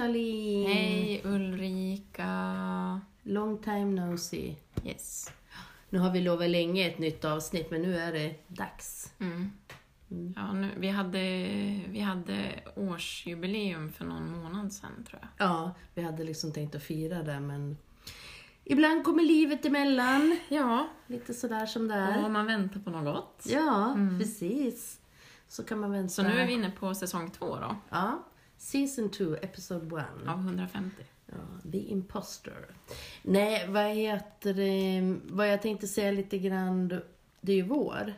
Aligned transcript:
Charlene! 0.00 0.68
Hej 0.68 1.20
Ulrika! 1.24 3.00
Long 3.22 3.58
time 3.58 3.84
no 3.84 4.16
see. 4.18 4.56
Yes. 4.84 5.32
Nu 5.90 5.98
har 5.98 6.10
vi 6.10 6.20
lovat 6.20 6.50
länge 6.50 6.86
ett 6.90 6.98
nytt 6.98 7.24
avsnitt, 7.24 7.70
men 7.70 7.82
nu 7.82 7.96
är 7.98 8.12
det 8.12 8.34
dags. 8.48 9.12
Mm. 9.20 9.52
Ja, 10.36 10.52
nu, 10.52 10.70
vi, 10.76 10.88
hade, 10.88 11.18
vi 11.88 12.00
hade 12.00 12.60
årsjubileum 12.74 13.92
för 13.92 14.04
någon 14.04 14.30
månad 14.42 14.72
sedan 14.72 15.04
tror 15.08 15.20
jag. 15.22 15.48
Ja, 15.48 15.74
vi 15.94 16.02
hade 16.02 16.24
liksom 16.24 16.52
tänkt 16.52 16.74
att 16.74 16.82
fira 16.82 17.22
det, 17.22 17.40
men 17.40 17.76
ibland 18.64 19.04
kommer 19.04 19.22
livet 19.22 19.64
emellan. 19.66 20.38
Ja, 20.48 20.88
Lite 21.06 21.34
sådär 21.34 21.66
som 21.66 21.88
det 21.88 21.94
och 21.94 22.12
är. 22.14 22.24
om 22.24 22.32
man 22.32 22.46
väntar 22.46 22.80
på 22.80 22.90
något 22.90 23.14
gott. 23.14 23.42
Ja, 23.48 23.92
Mm. 23.92 24.18
precis. 24.18 25.00
Så 25.48 25.64
kan 25.64 25.80
man 25.80 25.90
vänta. 25.92 26.08
Så 26.08 26.22
nu 26.22 26.38
är 26.40 26.46
vi 26.46 26.52
inne 26.52 26.70
på 26.70 26.94
säsong 26.94 27.30
två 27.30 27.56
då, 27.56 27.76
Ja, 27.90 28.22
Season 28.56 29.10
2, 29.10 29.36
Episode 29.36 30.00
1. 30.00 30.28
av 30.28 30.38
150. 30.38 31.02
Ja, 31.26 31.70
The 31.72 31.78
Imposter. 31.78 32.66
Nej, 33.22 33.68
vad 33.68 33.90
heter 33.90 34.54
det? 34.54 35.16
Vad 35.24 35.52
jag 35.52 35.62
tänkte 35.62 35.86
säga 35.86 36.10
lite 36.10 36.38
grann, 36.38 37.00
det 37.40 37.52
är 37.52 37.56
ju 37.56 37.62
vår. 37.62 38.14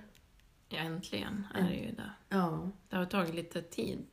Ja, 0.69 0.79
äntligen 0.79 1.46
är 1.55 1.69
det 1.69 1.74
ju 1.74 1.91
det. 1.93 2.10
Ja. 2.29 2.70
Det 2.88 2.96
har 2.96 3.05
tagit 3.05 3.34
lite 3.34 3.62
tid. 3.62 4.06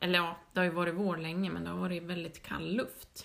Eller 0.00 0.18
ja, 0.18 0.36
det 0.52 0.60
har 0.60 0.64
ju 0.64 0.70
varit 0.70 0.94
vår 0.94 1.16
länge, 1.16 1.50
men 1.50 1.64
det 1.64 1.70
har 1.70 1.78
varit 1.78 2.02
väldigt 2.02 2.42
kall 2.42 2.76
luft. 2.76 3.24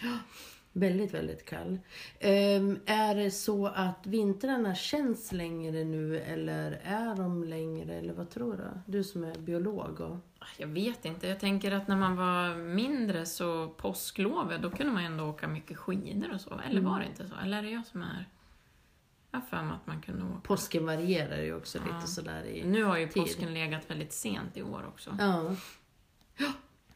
Väldigt, 0.73 1.13
väldigt 1.13 1.45
kall. 1.45 1.79
Ehm, 2.19 2.79
är 2.85 3.15
det 3.15 3.31
så 3.31 3.67
att 3.67 4.07
vintrarna 4.07 4.75
känns 4.75 5.31
längre 5.31 5.83
nu 5.83 6.19
eller 6.19 6.71
är 6.83 7.15
de 7.15 7.43
längre 7.43 7.93
eller 7.93 8.13
vad 8.13 8.29
tror 8.29 8.57
du? 8.57 8.91
Du 8.91 9.03
som 9.03 9.23
är 9.23 9.35
biolog 9.39 9.99
och... 9.99 10.17
Jag 10.57 10.67
vet 10.67 11.05
inte. 11.05 11.27
Jag 11.27 11.39
tänker 11.39 11.71
att 11.71 11.87
när 11.87 11.95
man 11.95 12.15
var 12.15 12.55
mindre 12.55 13.25
så 13.25 13.67
påsklovet, 13.69 14.61
då 14.61 14.69
kunde 14.69 14.93
man 14.93 15.03
ändå 15.03 15.23
åka 15.23 15.47
mycket 15.47 15.77
skidor 15.77 16.33
och 16.33 16.41
så. 16.41 16.59
Eller 16.69 16.81
var 16.81 16.99
det 16.99 17.05
inte 17.05 17.27
så? 17.27 17.35
Eller 17.43 17.57
är 17.57 17.61
det 17.61 17.69
jag 17.69 17.85
som 17.85 18.01
är... 18.01 18.25
Jag 19.31 19.39
har 19.39 19.47
för 19.47 19.63
mig 19.63 19.75
att 19.75 19.87
man 19.87 20.01
kunde 20.01 20.25
åka. 20.25 20.39
Påsken 20.43 20.85
varierar 20.85 21.41
ju 21.41 21.55
också 21.55 21.77
Ja. 21.87 21.95
lite 21.95 22.07
sådär 22.11 22.43
i... 22.43 22.63
Nu 22.63 22.83
har 22.83 22.97
ju 22.97 23.07
tid. 23.07 23.23
påsken 23.23 23.53
legat 23.53 23.89
väldigt 23.91 24.13
sent 24.13 24.57
i 24.57 24.63
år 24.63 24.85
också. 24.87 25.17
Ja. 25.19 25.55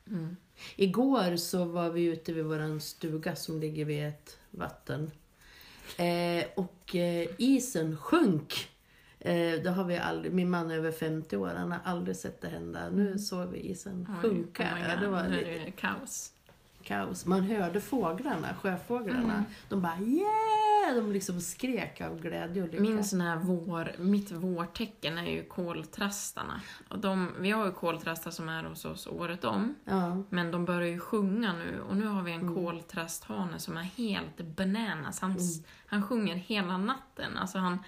Mm. 0.08 0.36
Igår 0.75 1.36
så 1.36 1.66
var 1.66 1.89
vi 1.89 2.03
ute 2.03 2.34
vid 2.34 2.45
våran 2.45 2.81
stuga 2.81 3.36
som 3.36 3.59
ligger 3.59 3.86
vid 3.86 4.08
ett 4.08 4.38
vatten. 4.52 5.12
Eh, 5.97 6.45
och 6.56 6.95
eh, 6.95 7.28
isen 7.38 7.97
sjönk. 7.97 8.70
Eh, 9.20 9.62
det 9.64 9.70
har 9.70 9.84
vi 9.84 9.97
aldrig, 9.97 10.34
min 10.34 10.50
man 10.50 10.72
är 10.72 10.75
över 10.75 10.92
50 10.92 11.38
år, 11.38 11.47
han 11.58 11.72
har 11.72 11.80
aldrig 11.84 12.16
sett 12.17 12.42
det 12.42 12.47
hända. 12.47 12.89
Nu 12.89 13.20
såg 13.20 13.50
vi 13.50 13.59
isen 13.59 14.08
Oj, 14.09 14.16
sjunka. 14.22 14.64
oh 14.64 14.81
ja, 14.81 14.94
God, 14.94 15.03
det 15.03 15.08
var 15.08 15.23
nu 15.28 15.42
är 15.44 15.66
det 15.66 15.72
kaos. 15.72 16.31
Kaos. 16.86 17.25
Man 17.25 17.41
hörde 17.44 17.81
fåglarna, 17.81 18.47
sjöfåglarna. 18.61 19.33
Mm. 19.33 19.44
De 19.69 19.81
bara 19.81 20.00
yeah! 20.00 20.95
De 20.95 21.11
liksom 21.11 21.41
skrek 21.41 22.02
av 22.02 22.22
glädje 22.22 22.64
och 22.64 22.69
lycka. 22.69 22.81
Min 22.83 23.03
sån 23.03 23.22
här 23.22 23.36
vår, 23.38 23.91
mitt 23.97 24.31
vårtecken 24.31 25.17
är 25.17 25.31
ju 25.31 25.44
koltrastarna. 25.44 26.61
Och 26.89 27.00
de, 27.00 27.31
vi 27.39 27.52
har 27.52 27.66
ju 27.66 27.72
koltrastar 27.72 28.31
som 28.31 28.50
är 28.50 28.63
hos 28.63 28.86
oss 28.86 29.08
året 29.08 29.44
om. 29.45 29.75
Ja, 29.86 30.23
Men 30.30 30.52
de 30.52 30.66
börjar 30.66 30.88
ju 30.89 31.00
sjunga 31.00 31.53
nu 31.53 31.81
och 31.89 31.97
nu 31.97 32.06
har 32.08 32.22
vi 32.23 32.31
en 32.31 32.41
Mm. 32.41 32.56
koltrasthane 32.56 33.59
som 33.59 33.78
är 33.78 33.83
helt 33.83 34.38
bananas. 34.56 35.19
Han, 35.19 35.36
s- 35.36 35.61
han 35.86 36.03
sjunger 36.03 36.36
hela 36.36 36.78
natten. 36.78 37.38
Alltså 37.38 37.58
han, 37.58 37.80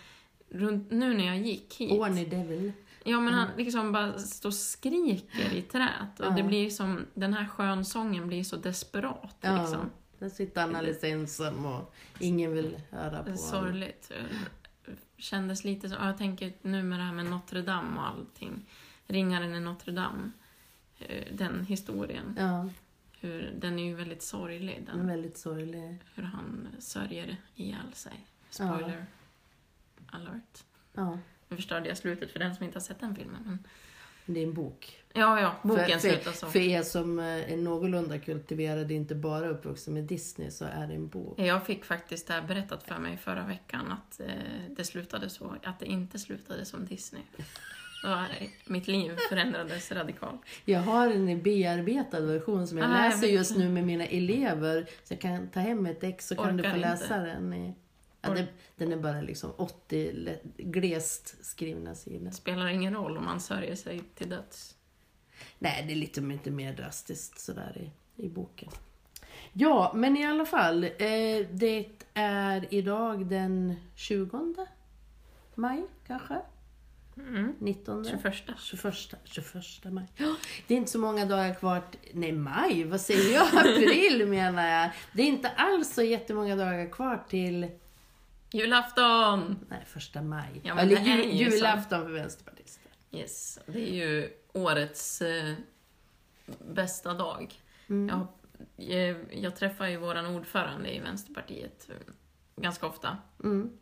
runt, 0.50 0.92
nu 0.92 1.14
när 1.14 1.26
jag 1.26 1.38
gick 1.38 1.76
hit. 1.76 1.92
Orny 1.92 2.26
Devil. 2.26 2.72
Ja 3.08 3.20
men 3.20 3.34
han 3.34 3.48
liksom 3.58 3.92
bara 3.92 4.20
står 4.20 4.50
och 4.50 4.54
skriker 4.54 5.54
i 5.54 5.62
träet. 5.62 6.20
Och 6.20 6.26
Ja. 6.26 6.30
det 6.30 6.44
blir 6.44 6.70
som, 6.70 7.06
den 7.14 7.34
här 7.34 7.48
skönsången 7.48 8.28
blir 8.28 8.44
så 8.44 8.56
desperat 8.56 9.36
Ja, 9.42 9.62
liksom. 9.62 9.90
där 10.20 10.30
sitter 10.30 10.62
han 10.62 10.76
alldeles 10.76 11.04
ensam 11.04 11.66
och 11.66 11.94
ingen 12.20 12.54
vill 12.54 12.82
höra 12.92 13.10
på 13.18 13.24
honom. 13.24 13.38
sorgligt. 13.38 14.12
Kändes 15.18 15.64
lite 15.64 15.90
så, 15.90 15.96
ja, 15.96 16.06
jag 16.08 16.18
tänker 16.18 16.54
nu 16.62 16.84
med 16.84 17.00
det 17.00 17.04
här 17.04 17.14
med 17.14 17.26
Notre 17.26 17.62
Dame 17.62 18.00
och 18.00 18.08
allting. 18.08 18.66
Ringaren 19.08 19.56
i 19.56 19.60
Notre 19.60 19.92
Dame. 19.92 20.32
eh, 21.00 21.24
Den 21.34 21.66
historien. 21.66 22.36
Ja, 22.38 22.70
Hur, 23.20 23.54
den 23.60 23.80
är 23.80 23.84
ju 23.84 23.96
väldigt 23.96 24.22
sorglig. 24.24 24.84
den 24.86 25.08
väldigt 25.08 25.38
sorglig. 25.38 25.98
hur 26.16 26.24
han 26.24 26.68
sörjer 26.80 27.38
ihjäl 27.56 27.94
sig. 27.94 28.28
Spoiler 28.50 29.06
alert. 30.12 30.64
Ja, 30.94 31.18
Nu 31.50 31.56
förstörde 31.56 31.88
jag 31.88 31.98
slutet 31.98 32.32
för 32.32 32.40
den 32.40 32.56
som 32.56 32.66
inte 32.66 32.76
har 32.76 32.84
sett 32.84 33.00
den 33.00 33.16
filmen. 33.16 33.42
Men... 33.46 33.60
det 34.26 34.40
är 34.40 34.44
en 34.44 34.54
bok. 34.54 35.04
Ja, 35.14 35.42
ja, 35.42 35.56
boken 35.64 36.00
för, 36.00 36.10
slutar 36.10 36.32
för, 36.32 36.38
så. 36.38 36.48
för 36.48 36.60
er 36.60 36.84
som 36.84 37.20
eh, 37.20 37.26
är 37.54 37.58
någorlunda 37.58 38.20
kultiverade, 38.20 38.94
inte 38.94 39.16
bara 39.16 39.48
uppvuxna 39.50 39.94
med 39.94 40.04
Disney, 40.04 40.52
så 40.52 40.66
är 40.66 40.88
det 40.88 40.94
en 40.94 41.08
bok. 41.08 41.40
Jag 41.40 41.66
fick 41.66 41.86
faktiskt 41.86 42.28
det 42.28 42.34
här 42.34 42.42
berättat 42.42 42.84
för 42.84 42.98
mig 42.98 43.18
förra 43.18 43.44
veckan 43.46 43.92
att 43.92 44.20
eh, 44.20 44.28
det 44.70 44.84
slutade 44.84 45.30
så, 45.30 45.56
att 45.64 45.80
det 45.80 45.86
inte 45.86 46.20
slutade 46.20 46.66
som 46.66 46.86
Disney. 46.86 47.22
Eh, 48.06 48.24
mitt 48.66 48.88
liv 48.88 49.12
förändrades 49.30 49.92
radikalt. 49.92 50.42
Jag 50.66 50.80
har 50.80 51.08
en 51.10 51.42
bearbetad 51.42 52.20
version 52.22 52.68
som 52.68 52.78
jag 52.78 52.88
Ah, 52.92 52.94
jag 52.96 53.04
läser 53.10 53.22
vet 53.22 53.32
just 53.32 53.52
inte. 53.52 53.64
nu 53.64 53.70
med 53.70 53.84
mina 53.84 54.06
elever. 54.06 54.86
Så 55.04 55.14
jag 55.14 55.22
kan 55.22 55.48
ta 55.48 55.60
hem 55.60 55.86
ett 55.86 56.04
ex 56.04 56.28
så 56.28 56.36
kan 56.36 56.58
du 56.58 56.64
Orkar 56.64 56.72
få 56.72 56.78
inte. 56.78 56.90
läsa 56.90 57.18
den. 57.18 57.54
I, 57.54 57.74
ja, 58.28 58.34
det, 58.44 58.48
den 58.76 58.92
är 58.92 58.98
bara 58.98 59.22
liksom 59.22 59.52
80 59.58 60.12
lä- 60.12 60.40
glest 60.58 61.46
skrivna 61.46 61.96
sidor. 61.96 62.32
Spelar 62.32 62.68
ingen 62.68 62.94
roll 62.96 63.18
om 63.18 63.26
man 63.26 63.40
sörjer 63.40 63.76
sig 63.76 64.02
till 64.16 64.30
döds. 64.30 64.76
Nej, 65.60 65.84
det 65.88 65.94
är 65.94 65.96
lite 65.96 66.22
lite 66.22 66.52
mer 66.52 66.74
drastiskt 66.74 67.40
sådär 67.40 67.78
i, 68.16 68.24
i 68.26 68.30
boken. 68.30 68.70
Ja, 69.54 69.92
men 69.96 70.18
i 70.18 70.26
alla 70.26 70.46
fall. 70.46 70.84
Eh, 70.84 70.90
det 71.52 71.86
är 72.14 72.74
idag 72.74 73.26
den 73.26 73.76
20 73.96 74.56
maj 75.56 75.84
kanske? 76.08 76.42
Mm. 77.18 77.56
19? 77.60 78.06
21. 78.06 78.34
21, 78.58 78.96
21 79.24 79.94
maj. 79.94 80.08
Det 80.68 80.74
är 80.74 80.78
inte 80.78 80.92
så 80.92 81.00
många 81.00 81.26
dagar 81.26 81.54
kvar. 81.54 81.82
Nej, 82.14 82.32
maj, 82.32 82.84
vad 82.84 83.02
säger 83.02 83.34
jag? 83.34 83.48
April 83.56 84.28
menar 84.28 84.68
jag. 84.68 84.92
Det 85.14 85.22
är 85.22 85.28
inte 85.28 85.50
alls 85.50 85.94
så 85.94 86.02
jättemånga 86.02 86.56
dagar 86.56 86.92
kvar 86.92 87.24
till 87.30 87.68
Julafton! 88.52 89.66
nej, 89.70 89.86
första 89.86 90.22
maj. 90.22 90.62
Ja, 90.64 90.80
Eller 90.80 91.02
ju 91.02 91.32
julafton 91.32 92.04
för 92.06 92.12
vänsterpartister. 92.12 92.92
Yes, 93.12 93.60
det 93.66 93.90
är 93.90 93.94
ju 93.94 94.30
årets 94.54 95.22
eh, 95.22 95.54
bästa 96.60 97.14
dag. 97.14 97.54
Mm. 97.88 98.26
Jag, 98.76 99.10
eh, 99.10 99.18
jag 99.32 99.56
träffar 99.56 99.88
ju 99.88 99.98
våran 99.98 100.26
ordförande 100.26 100.96
i 100.96 101.00
Vänsterpartiet 101.00 101.90
eh, 101.90 102.14
ganska 102.56 102.88
ofta. 102.88 103.18
Mm. 103.44 103.78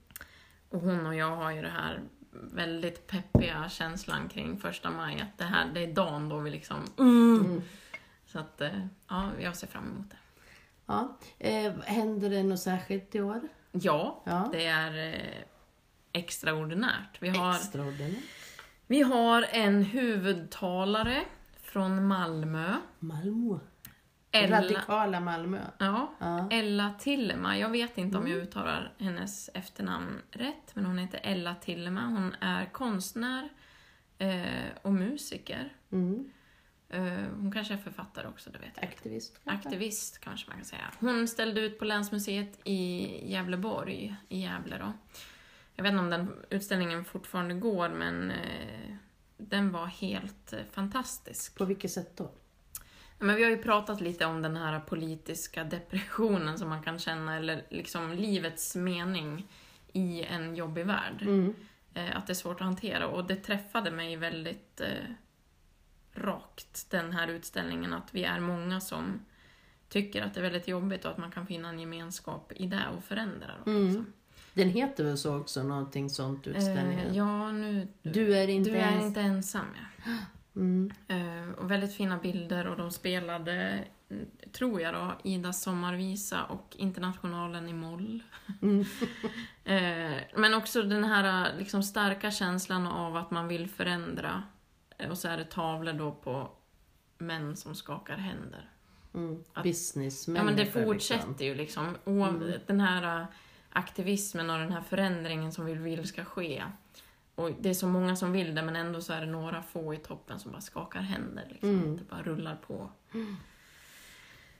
Och 0.69 0.81
hon 0.81 1.05
och 1.05 1.15
jag 1.15 1.35
har 1.35 1.51
ju 1.51 1.61
det 1.61 1.69
här 1.69 2.01
väldigt 2.31 3.07
peppiga 3.07 3.69
känslan 3.69 4.29
kring 4.29 4.59
första 4.59 4.91
maj. 4.91 5.21
Att 5.21 5.37
det 5.37 5.43
här, 5.43 5.65
det 5.73 5.83
är 5.83 5.93
dagen 5.93 6.29
då 6.29 6.39
vi 6.39 6.51
liksom... 6.51 6.77
Mm. 6.97 7.61
Så 8.25 8.39
att, 8.39 8.61
eh, 8.61 8.87
ja, 9.07 9.31
jag 9.39 9.55
ser 9.55 9.67
fram 9.67 9.85
emot 9.85 10.09
det. 10.09 10.17
Ja. 10.85 11.17
Eh, 11.39 11.73
händer 11.83 12.29
det 12.29 12.43
något 12.43 12.59
särskilt 12.59 13.15
i 13.15 13.21
år? 13.21 13.41
Ja, 13.81 14.21
Ja. 14.25 14.49
det 14.51 14.65
är 14.65 15.13
eh, 15.13 15.43
extraordinärt. 16.11 17.17
Vi 17.19 17.29
har, 17.29 17.55
Extraordinärt. 17.55 18.23
vi 18.87 19.01
har 19.01 19.45
en 19.51 19.83
huvudtalare 19.83 21.23
från 21.61 22.07
Malmö. 22.07 22.73
Malmö. 22.99 23.59
Ella, 24.31 24.61
Radikala 24.61 25.19
Malmö. 25.19 25.59
ja, 25.77 26.15
Ja. 26.19 26.47
Ella 26.51 26.93
Tillema. 26.99 27.57
Jag 27.57 27.69
vet 27.69 27.97
inte 27.97 28.17
om 28.17 28.23
Mm. 28.25 28.37
jag 28.37 28.47
uttalar 28.47 28.93
hennes 28.99 29.49
efternamn 29.53 30.21
rätt, 30.31 30.75
men 30.75 30.85
hon 30.85 30.97
heter 30.97 31.19
Ella 31.23 31.55
Tillema. 31.55 32.01
Hon 32.01 32.35
är 32.41 32.65
konstnär 32.65 33.49
eh, 34.17 34.43
och 34.81 34.93
musiker. 34.93 35.73
Mm. 35.91 36.31
Eh, 36.95 37.27
hon 37.41 37.51
kanske 37.51 37.73
är 37.73 37.77
författare 37.77 38.27
också, 38.27 38.49
det 38.49 38.59
vet 38.59 38.71
jag. 38.75 38.85
Aktivist. 38.85 39.39
Aktivist 39.43 40.19
kanske 40.19 40.49
man 40.49 40.57
kan 40.57 40.65
säga. 40.65 40.91
Hon 40.99 41.27
ställde 41.27 41.61
ut 41.61 41.79
på 41.79 41.85
Länsmuseet 41.85 42.59
i 42.63 43.09
Gävleborg, 43.31 44.15
i 44.29 44.41
Gävle 44.41 44.77
då. 44.77 44.93
Jag 45.75 45.83
vet 45.83 45.91
inte 45.91 45.99
om 45.99 46.09
den 46.09 46.45
utställningen 46.49 47.05
fortfarande 47.05 47.53
går, 47.53 47.89
men 47.89 48.31
eh, 48.31 48.95
den 49.37 49.71
var 49.71 49.85
helt 49.85 50.53
eh, 50.53 50.59
fantastisk. 50.71 51.57
På 51.57 51.65
vilket 51.65 51.91
sätt 51.91 52.17
då? 52.17 52.31
Men 53.19 53.35
vi 53.35 53.43
har 53.43 53.49
ju 53.49 53.63
pratat 53.63 54.01
lite 54.01 54.25
om 54.25 54.41
den 54.41 54.57
här 54.57 54.79
politiska 54.79 55.63
depressionen 55.63 56.57
som 56.57 56.69
man 56.69 56.83
kan 56.83 56.99
känna, 56.99 57.37
eller 57.37 57.65
liksom 57.69 58.13
livets 58.13 58.75
mening 58.75 59.47
i 59.93 60.23
en 60.23 60.55
jobbig 60.55 60.85
värld. 60.85 61.21
Mm. 61.21 61.55
Att 62.13 62.27
det 62.27 62.33
är 62.33 62.35
svårt 62.35 62.61
att 62.61 62.65
hantera 62.65 63.07
och 63.07 63.25
det 63.25 63.35
träffade 63.35 63.91
mig 63.91 64.15
väldigt 64.15 64.81
rakt, 66.15 66.91
den 66.91 67.13
här 67.13 67.27
utställningen, 67.27 67.93
att 67.93 68.09
vi 68.11 68.23
är 68.23 68.39
många 68.39 68.81
som 68.81 69.19
tycker 69.89 70.21
att 70.21 70.33
det 70.33 70.39
är 70.39 70.41
väldigt 70.41 70.67
jobbigt 70.67 71.05
och 71.05 71.11
att 71.11 71.17
man 71.17 71.31
kan 71.31 71.47
finna 71.47 71.69
en 71.69 71.79
gemenskap 71.79 72.51
i 72.55 72.65
det 72.65 72.83
och 72.97 73.03
förändra. 73.03 73.51
Mm. 73.65 73.85
liksom. 73.85 74.13
Den 74.53 74.69
heter 74.69 75.03
väl 75.03 75.17
så 75.17 75.37
också, 75.37 75.63
någonting 75.63 76.09
sånt 76.09 76.47
utställningen? 76.47 77.07
Eh, 77.07 77.17
ja, 77.17 77.51
nu... 77.51 77.87
Du 78.01 78.37
är 78.37 78.47
inte 78.47 78.69
du 78.69 78.75
är 78.75 78.91
ens... 78.91 79.05
inte 79.05 79.21
ensam, 79.21 79.65
ja. 79.75 80.11
Mm. 80.55 80.91
Eh, 81.07 81.49
och 81.59 81.71
väldigt 81.71 81.95
fina 81.95 82.17
bilder 82.17 82.67
och 82.67 82.77
de 82.77 82.91
spelade 82.91 83.83
mm, 84.09 84.25
tror 84.51 84.81
jag 84.81 84.93
då, 84.93 85.11
Idas 85.23 85.61
sommarvisa 85.61 86.43
och 86.43 86.75
Internationalen 86.77 87.69
i 87.69 87.73
moll. 87.73 88.23
Mm. 88.61 88.85
Eh, 89.67 90.21
Men 90.35 90.53
också 90.53 90.83
den 90.83 91.03
här 91.03 91.53
liksom, 91.57 91.83
starka 91.83 92.31
känslan 92.31 92.87
av 92.87 93.17
att 93.17 93.31
man 93.31 93.47
vill 93.47 93.69
förändra. 93.69 94.43
Eh, 94.97 95.09
Och 95.11 95.17
så 95.17 95.27
är 95.27 95.37
det 95.37 95.45
tavlor 95.45 95.93
då 95.93 96.11
på 96.11 96.49
män 97.17 97.55
som 97.55 97.75
skakar 97.75 98.17
händer. 98.17 98.69
Mm. 99.13 99.43
Att- 99.53 99.63
Business 99.63 100.27
Ja 100.27 100.33
men 100.33 100.45
det 100.45 100.51
människor, 100.51 100.83
fortsätter 100.83 101.27
liksom. 101.27 101.45
ju 101.45 101.55
liksom. 101.55 101.95
Och 102.03 102.27
Mm. 102.27 102.51
Den 102.67 102.79
här 102.81 103.21
äh, 103.21 103.25
aktivismen 103.69 104.49
och 104.49 104.59
den 104.59 104.71
här 104.71 104.81
förändringen 104.81 105.51
som 105.51 105.65
vi 105.65 105.73
vill 105.73 106.07
ska 106.07 106.25
ske. 106.25 106.63
Och 107.35 107.51
det 107.59 107.69
är 107.69 107.73
så 107.73 107.87
många 107.87 108.15
som 108.15 108.31
vill 108.31 108.55
det 108.55 108.61
men 108.61 108.75
ändå 108.75 109.01
så 109.01 109.13
är 109.13 109.19
det 109.21 109.25
några 109.31 109.61
få 109.61 109.93
i 109.93 109.97
toppen 109.97 110.39
som 110.39 110.51
bara 110.51 110.61
skakar 110.61 110.99
händer. 110.99 111.45
Liksom. 111.49 111.69
Mm. 111.69 111.97
Det 111.97 112.03
bara 112.03 112.21
rullar 112.23 112.55
på. 112.55 112.89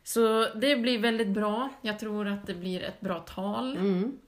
Så 0.03 0.53
det 0.55 0.75
blir 0.75 0.99
väldigt 0.99 1.27
bra. 1.27 1.69
Jag 1.81 1.99
tror 1.99 2.27
att 2.27 2.47
det 2.47 2.53
blir 2.53 2.83
ett 2.83 3.01
bra 3.01 3.19
tal. 3.19 3.77
Mm. 3.77 4.19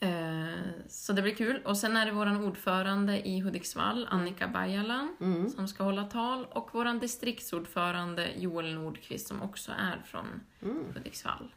Eh, 0.00 0.58
så 0.88 1.12
det 1.12 1.22
blir 1.22 1.34
kul. 1.34 1.62
Och 1.64 1.76
sen 1.76 1.96
är 1.96 2.06
det 2.06 2.12
våran 2.12 2.44
ordförande 2.44 3.28
i 3.28 3.40
Hudiksvall, 3.40 4.06
Annika 4.10 4.48
Bajalan, 4.48 5.16
Mm. 5.20 5.48
som 5.50 5.68
ska 5.68 5.84
hålla 5.84 6.04
tal. 6.04 6.44
Och 6.50 6.74
våran 6.74 6.98
distriktsordförande 6.98 8.28
Joel 8.38 8.74
Nordqvist 8.74 9.28
som 9.28 9.42
också 9.42 9.72
är 9.72 10.02
från 10.04 10.26
Mm. 10.62 10.84
Hudiksvall. 10.94 11.54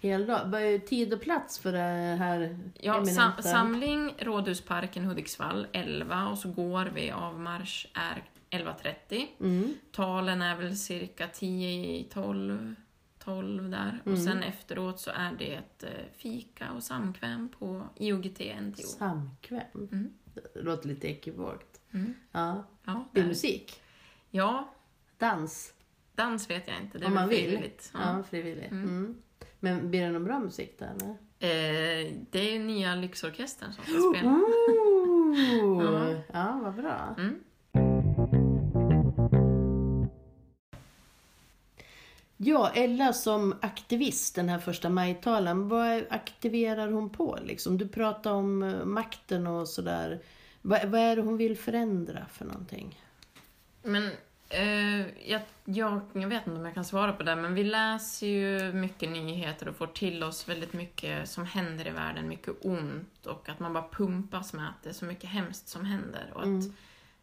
Hel 0.00 0.26
dag. 0.26 0.40
Vad 0.44 0.60
är 0.62 0.78
tid 0.78 1.12
och 1.14 1.20
plats 1.20 1.58
för 1.58 1.72
det 1.72 2.16
här 2.18 2.58
Ja, 2.80 2.96
eminenta? 2.96 3.42
samling 3.42 4.14
Rådhusparken 4.18 5.04
Hudiksvall 5.04 5.66
11 5.72 6.28
och 6.28 6.38
så 6.38 6.48
går 6.52 6.90
vi 6.94 7.10
av 7.10 7.40
marsch 7.40 7.86
är 7.94 8.22
11.30. 8.50 9.26
Mm. 9.40 9.74
Talen 9.92 10.42
är 10.42 10.56
väl 10.56 10.76
cirka 10.76 11.26
10 11.26 11.68
i 11.70 12.04
12, 12.12 12.74
12 13.28 13.70
där. 13.70 14.00
Och 14.00 14.06
Mm. 14.12 14.20
sen 14.24 14.42
efteråt 14.42 15.00
så 15.00 15.10
är 15.10 15.32
det 15.38 15.54
ett 15.54 15.82
eh, 15.84 15.90
fika 16.16 16.72
och 16.72 16.82
samkväm 16.82 17.48
på 17.58 17.82
IOGT 17.96 18.40
NTO. 18.60 18.82
Samkväm. 18.82 19.60
Mm. 19.74 20.12
Det 20.54 20.60
låter 20.62 20.88
lite 20.88 21.08
ekivokt. 21.08 21.80
Mm. 21.92 22.14
Ja. 22.32 22.64
Ja, 22.84 23.04
Blir 23.12 23.22
där. 23.22 23.28
musik? 23.28 23.80
ja, 24.30 24.74
Dans? 25.18 25.72
dans 26.14 26.50
vet 26.50 26.68
jag 26.68 26.76
inte. 26.82 26.98
Det 26.98 27.04
är 27.04 27.08
Om 27.08 27.14
man 27.14 27.28
vill. 27.28 27.38
frivilligt. 27.38 27.90
Ja, 27.94 28.16
Ja. 28.16 28.22
frivilligt. 28.22 28.70
Mm. 28.70 28.88
Mm. 28.88 29.22
Men 29.60 29.90
blir 29.90 30.00
det 30.00 30.10
någon 30.10 30.24
bra 30.24 30.38
musik 30.40 30.78
där 30.78 30.90
eller? 30.94 31.08
Eh, 31.40 32.12
det 32.30 32.56
är 32.56 32.58
nya 32.58 32.94
Lyxorkestern 32.94 33.72
som 33.72 33.84
ska 33.84 33.92
spela. 34.14 34.30
Ooh. 34.30 34.44
Ja. 35.84 36.22
ja, 36.32 36.60
vad 36.62 36.74
bra. 36.74 37.14
Mm. 37.18 37.40
Ja, 42.40 42.70
Ella 42.74 43.12
som 43.12 43.54
aktivist 43.60 44.34
den 44.34 44.48
här 44.48 44.58
första 44.58 44.88
majtalen, 44.88 45.68
vad 45.68 46.04
aktiverar 46.10 46.88
hon 46.88 47.10
på 47.10 47.38
liksom? 47.44 47.78
Du 47.78 47.88
pratar 47.88 48.32
om 48.32 48.62
eh, 48.62 48.84
makten 48.84 49.46
och 49.46 49.68
sådär. 49.68 50.20
Vad, 50.62 50.84
vad 50.88 51.00
är 51.00 51.16
det 51.16 51.22
hon 51.22 51.36
vill 51.36 51.56
förändra 51.58 52.26
för 52.32 52.44
någonting? 52.44 53.02
Men 53.82 54.10
eh, 54.48 55.00
jag, 55.30 55.40
jag, 55.64 56.00
jag 56.12 56.28
vet 56.28 56.46
inte 56.46 56.58
om 56.60 56.64
jag 56.64 56.74
kan 56.74 56.84
svara 56.84 57.12
på 57.12 57.22
det, 57.22 57.36
men 57.36 57.54
vi 57.54 57.64
läser 57.64 58.26
ju 58.26 58.72
mycket 58.72 59.08
nyheter 59.10 59.68
och 59.68 59.76
får 59.76 59.86
till 59.86 60.22
oss 60.22 60.48
väldigt 60.48 60.72
mycket 60.72 61.28
som 61.28 61.44
händer 61.46 61.86
i 61.86 61.90
världen, 61.90 62.28
mycket 62.28 62.54
ont 62.64 63.26
och 63.26 63.48
att 63.48 63.60
man 63.60 63.72
bara 63.72 63.88
pumpas 63.92 64.52
med 64.52 64.68
att 64.68 64.82
det 64.82 64.88
är 64.88 64.94
så 64.94 65.04
mycket 65.04 65.30
hemskt 65.30 65.68
som 65.68 65.84
händer. 65.84 66.30
Och 66.34 66.40
att 66.40 66.46
Mm. 66.46 66.72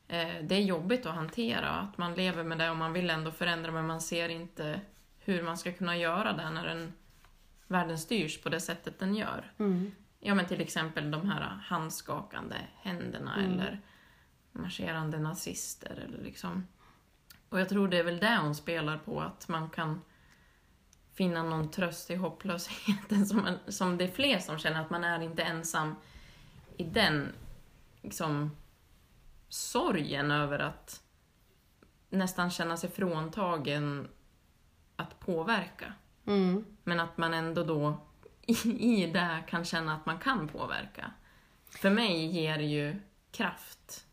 eh, 0.07 0.43
det 0.43 0.55
är 0.55 0.59
jobbigt 0.61 1.05
att 1.05 1.15
hantera, 1.15 1.69
att 1.69 1.97
man 1.97 2.13
lever 2.15 2.43
med 2.43 2.57
det 2.57 2.69
och 2.69 2.77
man 2.77 2.93
vill 2.93 3.09
ändå 3.09 3.31
förändra 3.31 3.71
men 3.71 3.87
man 3.87 4.01
ser 4.01 4.29
inte 4.29 4.81
hur 5.25 5.43
man 5.43 5.57
ska 5.57 5.71
kunna 5.73 5.97
göra 5.97 6.33
det 6.33 6.49
när 6.49 6.67
den, 6.67 6.93
världen 7.67 7.97
styrs 7.99 8.41
på 8.41 8.49
det 8.49 8.59
sättet 8.59 8.99
den 8.99 9.15
gör. 9.15 9.51
Mm. 9.57 9.91
Ja 10.19 10.35
men 10.35 10.45
till 10.45 10.61
exempel 10.61 11.11
de 11.11 11.29
här 11.29 11.41
handskakande 11.41 12.55
händerna 12.75 13.35
Mm. 13.35 13.51
eller 13.51 13.81
marscherande 14.51 15.19
nazister 15.19 16.03
eller 16.07 16.23
liksom. 16.23 16.67
Och 17.49 17.59
jag 17.59 17.69
tror 17.69 17.87
det 17.87 17.97
är 17.97 18.03
väl 18.03 18.19
det 18.19 18.37
hon 18.41 18.55
spelar 18.55 18.97
på, 18.97 19.21
att 19.21 19.47
man 19.47 19.69
kan 19.69 20.01
finna 21.13 21.43
någon 21.43 21.71
tröst 21.71 22.09
i 22.11 22.15
hopplösheten 22.15 23.25
som, 23.25 23.37
man, 23.37 23.57
som 23.67 23.97
det 23.97 24.03
är 24.03 24.11
fler 24.11 24.39
som 24.39 24.57
känner 24.57 24.81
att 24.81 24.89
man 24.89 25.03
är 25.03 25.21
inte 25.21 25.43
ensam 25.43 25.95
i 26.77 26.83
den 26.83 27.33
liksom 28.01 28.51
sorgen 29.49 30.31
över 30.31 30.59
att 30.59 31.01
nästan 32.09 32.51
känna 32.51 32.77
sig 32.77 32.89
fråntagen 32.91 34.07
att 34.95 35.19
påverka. 35.19 35.93
Mm. 36.27 36.65
Men 36.83 36.99
att 36.99 37.17
man 37.17 37.33
ändå 37.33 37.63
då 37.63 37.97
i, 38.41 38.53
i 38.79 39.11
det 39.11 39.43
kan 39.47 39.65
känna 39.65 39.95
att 39.95 40.05
man 40.05 40.19
kan 40.19 40.47
påverka. 40.47 41.11
För 41.69 41.89
mig 41.89 42.25
ger 42.25 42.57
det 42.57 42.63
ju 42.63 42.95
kraft 43.31 44.05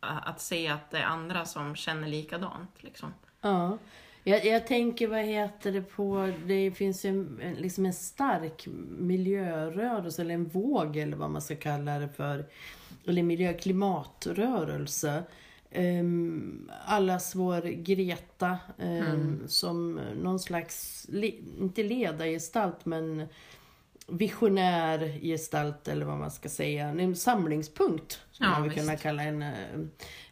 att 0.00 0.40
se 0.40 0.68
att 0.68 0.90
det 0.90 0.98
är 0.98 1.04
andra 1.04 1.44
som 1.44 1.76
känner 1.76 2.08
likadant. 2.08 2.82
Liksom. 2.82 3.14
Ja. 3.40 3.78
Jag, 4.24 4.44
jag 4.44 4.66
tänker, 4.66 5.08
vad 5.08 5.20
heter 5.20 5.72
det 5.72 5.82
på, 5.82 6.32
det 6.44 6.70
finns 6.70 7.04
ju 7.04 7.08
en, 7.08 7.56
liksom 7.58 7.86
en 7.86 7.92
stark 7.92 8.66
miljörörelse, 8.98 10.22
eller 10.22 10.34
en 10.34 10.48
våg 10.48 10.96
eller 10.96 11.16
vad 11.16 11.30
man 11.30 11.42
ska 11.42 11.56
kalla 11.56 11.98
det 11.98 12.08
för. 12.08 12.46
Eller 13.06 13.22
miljöklimatrörelse. 13.22 15.22
Um, 15.74 16.70
allas 16.84 17.34
vår 17.34 17.60
Greta 17.62 18.58
ehm, 18.78 19.06
Mm. 19.06 19.48
som 19.48 19.94
någon 19.94 20.38
slags, 20.40 21.06
inte 21.58 21.82
ledargestalt 21.82 22.84
men 22.84 23.26
visionär 24.06 25.18
gestalt 25.22 25.88
eller 25.88 26.06
vad 26.06 26.18
man 26.18 26.30
ska 26.30 26.48
säga. 26.48 26.86
En 26.88 27.16
samlingspunkt 27.16 28.20
skulle 28.30 28.48
Ja, 28.50 28.58
man 28.58 28.68
visst. 28.68 28.76
kunna 28.76 28.96
kalla 28.96 29.22
henne. 29.22 29.54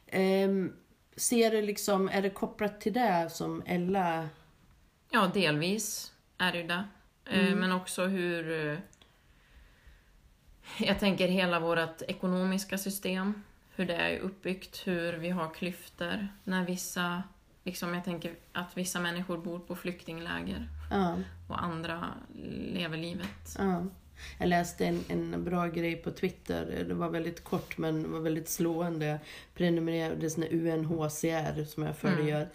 Ehm, 0.06 0.72
ser 1.16 1.50
det 1.50 1.62
liksom, 1.62 2.08
är 2.08 2.22
det 2.22 2.30
kopplat 2.30 2.80
till 2.80 2.92
det 2.92 3.28
som 3.32 3.62
Ella... 3.66 4.28
Ja, 5.10 5.30
delvis 5.34 6.12
är 6.38 6.52
det 6.52 6.58
ju 6.58 6.66
det. 6.66 6.84
Mm. 7.30 7.58
Men 7.58 7.72
också 7.72 8.04
hur... 8.06 8.70
eh, 8.70 8.78
Jag 10.78 10.98
tänker 11.00 11.28
hela 11.28 11.60
vårt 11.60 12.02
ekonomiska 12.02 12.78
system, 12.78 13.42
hur 13.80 13.86
det 13.86 13.94
är 13.94 14.18
uppbyggt, 14.18 14.86
hur 14.86 15.12
vi 15.12 15.28
har 15.30 15.54
klyftor. 15.54 16.28
När 16.44 16.66
vissa, 16.66 17.22
liksom 17.64 17.94
jag 17.94 18.04
tänker 18.04 18.34
att 18.52 18.76
vissa 18.76 19.00
människor 19.00 19.38
bor 19.38 19.58
på 19.58 19.76
flyktingläger 19.76 20.68
Ja, 20.90 21.16
och 21.48 21.62
andra 21.62 22.08
lever 22.72 22.96
livet. 22.96 23.56
ja. 23.58 23.84
Jag 24.38 24.48
läste 24.48 24.86
en, 24.86 25.00
en 25.08 25.44
bra 25.44 25.66
grej 25.66 25.96
på 25.96 26.10
Twitter, 26.10 26.84
det 26.88 26.94
var 26.94 27.08
väldigt 27.08 27.44
kort 27.44 27.78
men 27.78 28.12
var 28.12 28.20
väldigt 28.20 28.48
slående. 28.48 29.06
Jag 29.06 29.18
prenumererade 29.54 30.30
sån 30.30 30.42
här 30.42 30.52
UNHCR 30.52 31.64
som 31.64 31.82
jag 31.82 31.96
följer. 31.96 32.48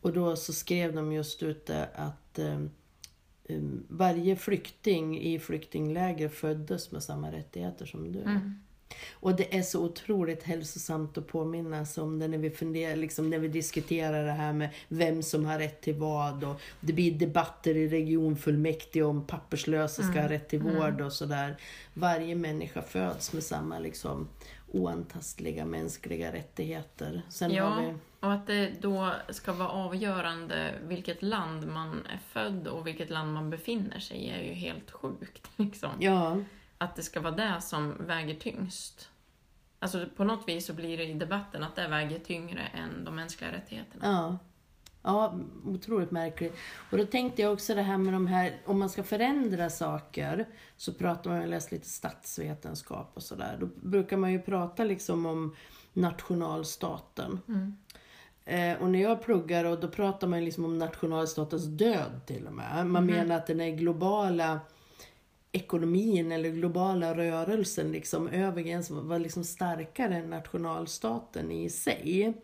Och 0.00 0.12
då 0.12 0.36
så 0.36 0.52
skrev 0.52 0.94
de 0.94 1.12
just 1.12 1.42
ute 1.42 1.88
att 1.94 2.38
um, 2.38 2.70
varje 3.88 4.36
flykting 4.36 5.20
i 5.20 5.38
flyktingläger 5.38 6.28
föddes 6.28 6.92
med 6.92 7.02
samma 7.02 7.32
rättigheter 7.32 7.86
som 7.86 8.12
du. 8.12 8.20
Mm. 8.22 8.60
Och 9.12 9.36
det 9.36 9.56
är 9.56 9.62
så 9.62 9.84
otroligt 9.84 10.42
hälsosamt 10.42 11.18
att 11.18 11.26
påminnas 11.26 11.98
om 11.98 12.18
det 12.18 12.28
när 12.28 12.38
vi 12.38 12.50
funderar, 12.50 12.96
liksom 12.96 13.30
när 13.30 13.38
vi 13.38 13.48
diskuterar 13.48 14.24
det 14.24 14.32
här 14.32 14.52
med 14.52 14.70
vem 14.88 15.22
som 15.22 15.44
har 15.44 15.58
rätt 15.58 15.80
till 15.80 15.94
vad 15.94 16.44
och 16.44 16.60
det 16.80 16.92
blir 16.92 17.12
debatter 17.12 17.76
i 17.76 17.88
regionfullmäktige 17.88 19.02
om 19.02 19.26
papperslösa 19.26 20.02
ska 20.02 20.20
ha 20.20 20.28
rätt 20.28 20.48
till 20.48 20.60
vård 20.60 21.00
och 21.00 21.12
sådär. 21.12 21.56
Varje 21.94 22.34
människa 22.34 22.82
föds 22.82 23.32
med 23.32 23.42
samma 23.42 23.78
liksom 23.78 24.28
oantastliga 24.72 25.64
mänskliga 25.64 26.32
rättigheter. 26.32 27.22
Sen 27.28 27.50
Ja. 27.50 27.80
vi... 27.80 27.94
Och 28.20 28.32
att 28.32 28.46
det 28.46 28.72
då 28.80 29.12
ska 29.28 29.52
vara 29.52 29.68
avgörande 29.68 30.74
vilket 30.82 31.22
land 31.22 31.68
man 31.68 32.06
är 32.06 32.18
född 32.32 32.66
och 32.66 32.86
vilket 32.86 33.10
land 33.10 33.32
man 33.32 33.50
befinner 33.50 33.98
sig 33.98 34.16
i 34.16 34.30
är 34.30 34.42
ju 34.42 34.52
helt 34.52 34.90
sjukt. 34.90 35.50
Liksom. 35.56 35.90
Ja, 35.98 36.36
Att 36.80 36.96
det 36.96 37.02
ska 37.02 37.20
vara 37.20 37.34
det 37.34 37.60
som 37.60 38.06
väger 38.06 38.34
tyngst. 38.34 39.08
Alltså 39.78 40.06
på 40.16 40.24
något 40.24 40.48
vis 40.48 40.66
så 40.66 40.72
blir 40.72 40.98
det 40.98 41.04
i 41.04 41.14
debatten 41.14 41.62
att 41.62 41.76
det 41.76 41.88
väger 41.88 42.18
tyngre 42.18 42.60
än 42.60 43.04
de 43.04 43.16
mänskliga 43.16 43.52
rättigheterna. 43.52 44.06
Ja. 44.06 44.38
Ja, 45.02 45.34
otroligt 45.64 46.10
märkligt. 46.10 46.56
Och 46.90 46.98
då 46.98 47.04
tänkte 47.04 47.42
jag 47.42 47.52
också 47.52 47.74
det 47.74 47.82
här 47.82 47.98
med 47.98 48.12
de 48.12 48.26
här, 48.26 48.60
om 48.64 48.78
man 48.78 48.88
ska 48.88 49.02
förändra 49.02 49.70
saker, 49.70 50.48
så 50.76 50.92
pratar 50.92 51.30
man, 51.30 51.40
jag 51.40 51.50
läst 51.50 51.72
lite 51.72 51.88
statsvetenskap 51.88 53.10
och 53.14 53.22
sådär, 53.22 53.56
då 53.60 53.66
brukar 53.66 54.16
man 54.16 54.32
ju 54.32 54.42
prata 54.42 54.84
liksom 54.84 55.26
om 55.26 55.56
nationalstaten. 55.92 57.40
Mm. 57.48 57.76
Eh, 58.44 58.82
och 58.82 58.90
när 58.90 59.02
jag 59.02 59.22
pluggar, 59.22 59.64
och 59.64 59.80
då 59.80 59.88
pratar 59.88 60.26
man 60.26 60.44
liksom 60.44 60.64
om 60.64 60.78
nationalstatens 60.78 61.64
död 61.64 62.20
till 62.26 62.46
och 62.46 62.52
med. 62.52 62.86
Man 62.86 63.06
menar 63.06 63.36
att 63.36 63.46
den 63.46 63.60
är 63.60 63.70
globala 63.70 64.60
ekonomin 65.52 66.32
eller 66.32 66.50
globala 66.50 67.16
rörelsen 67.16 67.92
liksom 67.92 68.28
över 68.28 68.62
gränsen 68.62 69.08
var 69.08 69.18
liksom 69.18 69.44
starkare 69.44 70.16
än 70.16 70.30
nationalstaten 70.30 71.50
i 71.50 71.70
sig. 71.70 72.34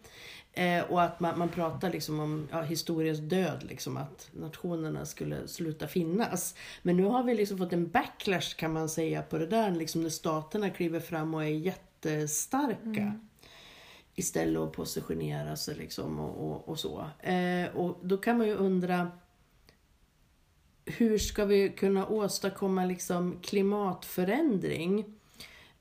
Eh, 0.52 0.84
och 0.84 1.02
att 1.02 1.20
man, 1.20 1.38
man 1.38 1.48
pratar 1.48 1.90
liksom 1.90 2.20
om 2.20 2.48
ja, 2.50 2.62
historiens 2.62 3.18
död, 3.18 3.64
liksom, 3.68 3.96
att 3.96 4.28
nationerna 4.32 5.06
skulle 5.06 5.48
sluta 5.48 5.86
finnas. 5.86 6.54
Men 6.82 6.96
nu 6.96 7.04
har 7.04 7.22
vi 7.22 7.34
liksom 7.34 7.58
fått 7.58 7.72
en 7.72 7.90
backlash 7.90 8.56
kan 8.56 8.72
man 8.72 8.88
säga 8.88 9.22
på 9.22 9.38
det 9.38 9.46
där, 9.46 9.70
liksom 9.70 10.02
när 10.02 10.10
staterna 10.10 10.70
kliver 10.70 11.00
fram 11.00 11.34
och 11.34 11.44
är 11.44 11.48
jättestarka. 11.48 13.00
Mm. 13.00 13.28
Istället 14.14 14.62
att 14.62 14.72
positionera 14.72 15.56
sig 15.56 15.74
liksom 15.74 16.20
och, 16.20 16.50
och, 16.50 16.68
och 16.68 16.78
så. 16.78 17.10
Eh, 17.20 17.76
och 17.76 17.98
då 18.02 18.16
kan 18.16 18.38
man 18.38 18.46
ju 18.46 18.54
undra 18.54 19.10
hur 20.86 21.18
ska 21.18 21.44
vi 21.44 21.68
kunna 21.68 22.06
åstadkomma 22.06 22.84
liksom 22.84 23.38
klimatförändring 23.42 24.98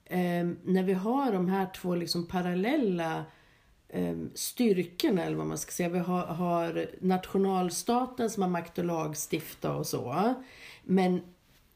eh, 0.05 0.45
när 0.63 0.83
vi 0.83 0.93
har 0.93 1.31
de 1.31 1.50
här 1.50 1.67
två 1.75 1.95
liksom 1.95 2.27
parallella 2.27 3.25
eh, 3.89 4.15
styrkorna, 4.33 5.24
eller 5.24 5.38
vad 5.38 5.47
man 5.47 5.57
ska 5.57 5.71
säga. 5.71 5.89
Vi 5.89 6.00
har, 6.00 6.25
har 6.25 6.88
nationalstaten 7.01 8.29
som 8.29 8.43
har 8.43 8.50
makt 8.50 8.79
att 8.79 8.85
lagstifta 8.85 9.74
och 9.75 9.88
så, 9.88 10.33
men 10.83 11.21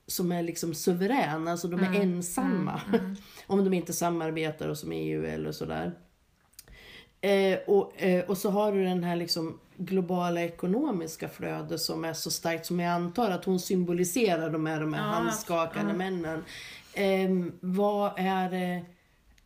som 0.07 0.31
är 0.31 0.43
liksom 0.43 0.74
suverän, 0.74 1.48
alltså 1.48 1.67
de 1.67 1.79
är 1.79 1.88
Mm, 1.88 2.01
ensamma. 2.01 2.81
mm, 2.88 3.00
mm. 3.01 3.15
Om 3.48 3.63
de 3.63 3.74
inte 3.74 3.93
samarbetar 3.93 4.67
och 4.69 4.77
som 4.77 4.91
EU 4.91 5.25
eller 5.25 5.51
sådär. 5.51 5.91
Eh, 7.22 7.60
och, 7.68 8.02
eh, 8.02 8.26
och 8.26 8.38
så 8.38 8.50
har 8.50 8.72
du 8.72 8.84
den 8.84 9.04
här 9.04 9.16
liksom 9.16 9.60
globala 9.78 10.42
ekonomiska 10.42 11.30
flödet 11.30 11.80
som 11.82 12.06
är 12.06 12.14
så 12.14 12.32
starkt 12.32 12.66
som 12.66 12.80
jag 12.80 12.92
antar 12.92 13.32
att 13.32 13.46
hon 13.46 13.60
symboliserar 13.60 14.50
de 14.50 14.66
här, 14.66 14.80
de 14.80 14.94
här 14.94 15.08
Ja, 15.08 15.14
handskakande 15.14 15.92
ja. 15.92 15.98
männen. 15.98 16.44
Eh, 16.94 17.54
vad 17.60 18.12
är 18.18 18.50
det, 18.50 18.86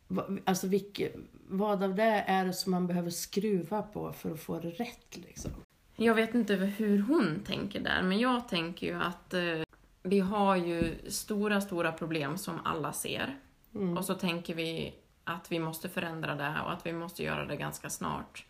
vad, 0.08 0.40
alltså 0.46 0.68
vilket, 0.68 1.16
vad 1.48 1.84
av 1.84 1.96
det 1.96 2.24
är 2.28 2.46
det 2.46 2.54
som 2.54 2.72
man 2.72 2.88
behöver 2.88 3.10
skruva 3.10 3.82
på 3.82 4.14
för 4.14 4.32
att 4.32 4.40
få 4.40 4.60
det 4.60 4.70
rätt 4.70 5.18
liksom? 5.28 5.52
Jag 5.96 6.16
vet 6.16 6.36
inte 6.36 6.56
hur 6.56 7.02
hon 7.02 7.44
tänker 7.46 7.80
där, 7.80 8.02
men 8.04 8.20
jag 8.20 8.50
tänker 8.50 8.88
ju 8.88 8.94
att 8.94 9.34
eh, 9.34 9.42
vi 10.04 10.20
har 10.20 10.56
ju 10.56 10.96
stora, 11.08 11.62
stora 11.62 11.92
problem 11.92 12.38
som 12.38 12.60
alla 12.64 12.94
ser. 12.94 13.38
Mm. 13.76 13.98
Och 13.98 14.06
så 14.06 14.14
tänker 14.14 14.56
vi 14.56 14.94
att 15.24 15.52
vi 15.52 15.60
måste 15.60 15.90
förändra 15.90 16.36
det 16.36 16.56
och 16.66 16.72
att 16.72 16.86
vi 16.86 16.94
måste 16.94 17.24
göra 17.24 17.46
det 17.46 17.56
ganska 17.56 17.90
snart. 17.90 18.46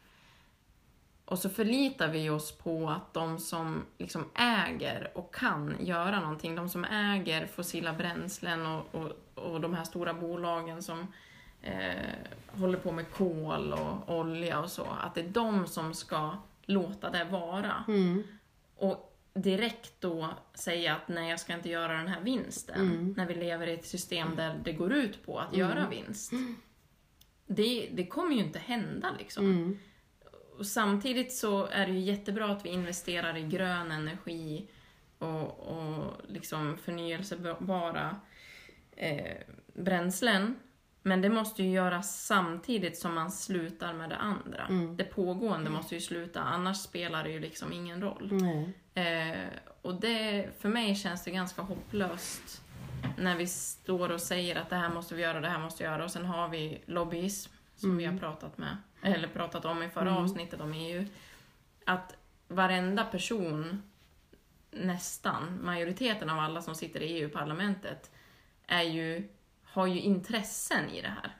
Och 1.26 1.40
så 1.40 1.50
förlitar 1.50 2.08
vi 2.08 2.30
oss 2.30 2.58
på 2.58 2.90
att 2.90 3.14
de 3.14 3.40
som 3.40 3.86
liksom 3.98 4.30
äger 4.36 5.12
och 5.16 5.36
kan 5.36 5.76
göra 5.80 6.20
någonting, 6.20 6.56
de 6.56 6.70
som 6.70 6.86
äger 6.86 7.48
fossila 7.48 7.94
bränslen 7.94 8.66
och, 8.66 8.96
och, 8.96 9.12
och 9.36 9.62
de 9.62 9.74
här 9.74 9.84
stora 9.84 10.14
bolagen 10.14 10.84
som 10.84 11.08
eh, 11.62 12.10
håller 12.60 12.78
på 12.78 12.92
med 12.92 13.12
kol 13.12 13.74
och 13.74 14.20
olja 14.20 14.60
och 14.60 14.72
så, 14.72 14.88
att 15.02 15.16
det 15.16 15.22
är 15.22 15.30
de 15.30 15.68
som 15.68 15.94
ska 15.94 16.38
låta 16.66 17.10
det 17.10 17.24
vara. 17.24 17.84
Mm. 17.88 18.24
Och 18.78 19.13
direkt 19.34 20.02
då 20.02 20.30
säga 20.54 20.96
att 20.96 21.08
nej, 21.08 21.30
jag 21.30 21.40
ska 21.40 21.54
inte 21.54 21.70
göra 21.70 21.98
den 21.98 22.08
här 22.08 22.22
vinsten. 22.22 22.82
Mm. 22.82 23.14
När 23.18 23.26
vi 23.26 23.34
lever 23.34 23.68
i 23.68 23.74
ett 23.74 23.86
system 23.86 24.36
där 24.36 24.62
det 24.64 24.74
går 24.74 24.94
ut 24.94 25.26
på 25.26 25.40
att 25.40 25.58
göra 25.58 25.90
vinst. 25.90 26.34
Det, 27.46 27.90
det 27.94 28.08
kommer 28.08 28.36
ju 28.36 28.42
inte 28.42 28.60
hända 28.60 29.16
liksom. 29.20 29.46
Mm. 29.46 29.80
Och 30.58 30.66
samtidigt 30.66 31.34
så 31.34 31.66
är 31.66 31.88
det 31.88 31.94
ju 31.94 32.00
jättebra 32.00 32.46
att 32.46 32.66
vi 32.66 32.70
investerar 32.70 33.38
i 33.38 33.42
grön 33.42 33.92
energi 33.92 34.68
och, 35.18 35.60
och 35.60 36.22
liksom 36.28 36.78
förnyelsebara 36.78 38.16
eh, 38.96 39.38
bränslen. 39.74 40.56
Men 41.02 41.22
det 41.22 41.30
måste 41.30 41.64
ju 41.64 41.72
göras 41.72 42.26
samtidigt 42.26 42.98
som 42.98 43.14
man 43.14 43.32
slutar 43.32 43.94
med 43.94 44.10
det 44.10 44.18
andra. 44.18 44.66
Mm. 44.70 44.98
Det 44.98 45.04
pågående 45.04 45.70
måste 45.70 45.96
ju 45.96 46.02
sluta, 46.02 46.42
annars 46.42 46.78
spelar 46.78 47.24
det 47.24 47.32
ju 47.32 47.40
liksom 47.40 47.74
ingen 47.74 48.02
roll. 48.02 48.30
Nej. 48.32 48.74
Eh, 48.94 49.48
och 49.82 49.96
det, 49.96 50.50
för 50.60 50.70
mig 50.70 50.96
känns 50.96 51.24
det 51.24 51.32
ganska 51.32 51.62
hopplöst 51.62 52.62
när 53.18 53.38
vi 53.38 53.48
står 53.48 54.10
och 54.12 54.22
säger 54.22 54.56
att 54.56 54.70
det 54.70 54.76
här 54.76 54.90
måste 54.90 55.16
vi 55.16 55.22
göra, 55.22 55.42
det 55.42 55.50
här 55.50 55.60
måste 55.60 55.84
vi 55.84 55.90
göra 55.90 56.04
och 56.04 56.12
sen 56.12 56.26
har 56.26 56.48
vi 56.50 56.82
lobbyism 56.86 57.52
som 57.76 57.98
vi 57.98 58.06
har 58.06 58.18
pratat 58.18 58.58
med, 58.58 58.78
eller 59.02 59.28
pratat 59.28 59.66
om 59.66 59.84
i 59.84 59.90
förra 59.90 60.10
Mm. 60.10 60.24
avsnittet 60.24 60.62
om 60.62 60.74
EU. 60.74 61.06
Att 61.86 62.16
varenda 62.48 63.04
person, 63.06 63.84
nästan, 64.72 65.60
majoriteten 65.66 66.30
av 66.30 66.40
alla 66.40 66.62
som 66.62 66.76
sitter 66.76 67.02
i 67.02 67.06
EU-parlamentet 67.20 68.12
är 68.68 68.82
ju, 68.82 69.30
har 69.64 69.88
ju 69.88 70.00
intressen 70.00 70.90
i 70.90 71.02
det 71.02 71.14
här. 71.22 71.38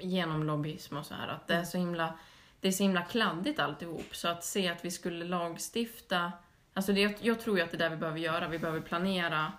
Genom 0.00 0.42
lobbyism 0.42 0.96
och 0.96 1.06
så 1.06 1.14
här. 1.14 1.28
Att 1.28 1.46
det 1.46 1.54
är 1.54 1.64
så 1.64 1.78
himla 1.78 2.18
det 2.60 2.68
är 2.68 2.72
så 2.72 2.82
himla 2.82 3.02
kladdigt 3.02 3.58
alltihop. 3.60 4.16
Så 4.16 4.28
att 4.28 4.44
se 4.44 4.68
att 4.68 4.84
vi 4.84 4.90
skulle 4.90 5.24
lagstifta... 5.24 6.32
Alltså 6.74 6.92
det, 6.92 7.16
jag 7.24 7.40
tror 7.40 7.56
ju 7.58 7.64
att 7.64 7.70
det 7.70 7.76
är 7.76 7.78
det 7.78 7.88
vi 7.88 7.96
behöver 7.96 8.18
göra. 8.18 8.48
Vi 8.48 8.58
behöver 8.58 8.80
planera 8.80 9.52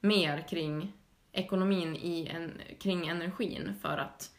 mer 0.00 0.48
kring 0.48 0.92
ekonomin 1.32 1.96
i 1.96 2.26
en, 2.34 2.60
kring 2.80 3.08
energin 3.08 3.74
för 3.82 3.98
att 3.98 4.30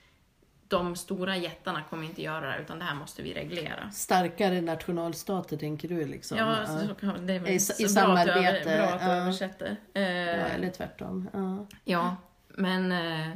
de 0.68 0.96
stora 0.96 1.38
jättarna 1.38 1.84
kommer 1.90 2.06
inte 2.06 2.22
göra 2.22 2.52
det, 2.52 2.62
utan 2.62 2.80
det 2.80 2.86
här 2.86 2.96
måste 2.96 3.22
vi 3.22 3.34
reglera. 3.34 3.92
Starkare 3.92 4.62
nationalstater 4.62 5.58
tänker 5.58 5.88
du 5.88 6.06
liksom? 6.08 6.38
Ja, 6.38 6.66
så, 6.66 6.88
så, 6.88 6.96
kan- 6.96 7.28
det 7.28 7.34
är 7.34 7.48
I- 7.50 7.54
i 7.56 7.60
så 7.60 7.74
bra 7.74 7.84
att 7.84 8.26
du, 8.26 8.32
samarbete, 8.34 8.72
över, 8.74 8.78
bra 8.88 8.94
att 8.96 9.00
du 9.02 9.06
ja. 9.06 9.14
översätter. 9.16 9.76
Ja, 9.94 10.02
Eh, 10.02 10.56
eller 10.56 10.70
tvärtom. 10.70 11.30
Ja. 11.34 11.68
Ja, 11.84 12.16
men 12.48 12.92
eh, 12.92 13.36